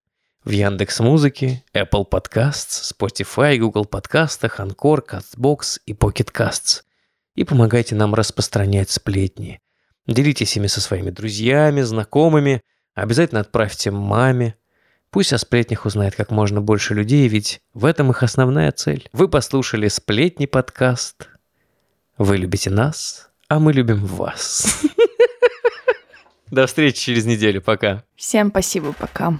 [0.47, 6.83] В Яндекс Музыке, Apple Podcasts, Spotify, Google Подкастах, Anchor, CastBox и Pocket Casts.
[7.35, 9.59] И помогайте нам распространять сплетни.
[10.07, 12.61] Делитесь ими со своими друзьями, знакомыми.
[12.95, 14.55] Обязательно отправьте маме.
[15.09, 19.09] Пусть о сплетнях узнает как можно больше людей, ведь в этом их основная цель.
[19.11, 21.27] Вы послушали «Сплетни» подкаст.
[22.17, 24.81] Вы любите нас, а мы любим вас.
[26.51, 27.61] До встречи через неделю.
[27.61, 28.05] Пока.
[28.15, 28.93] Всем спасибо.
[28.93, 29.37] Пока.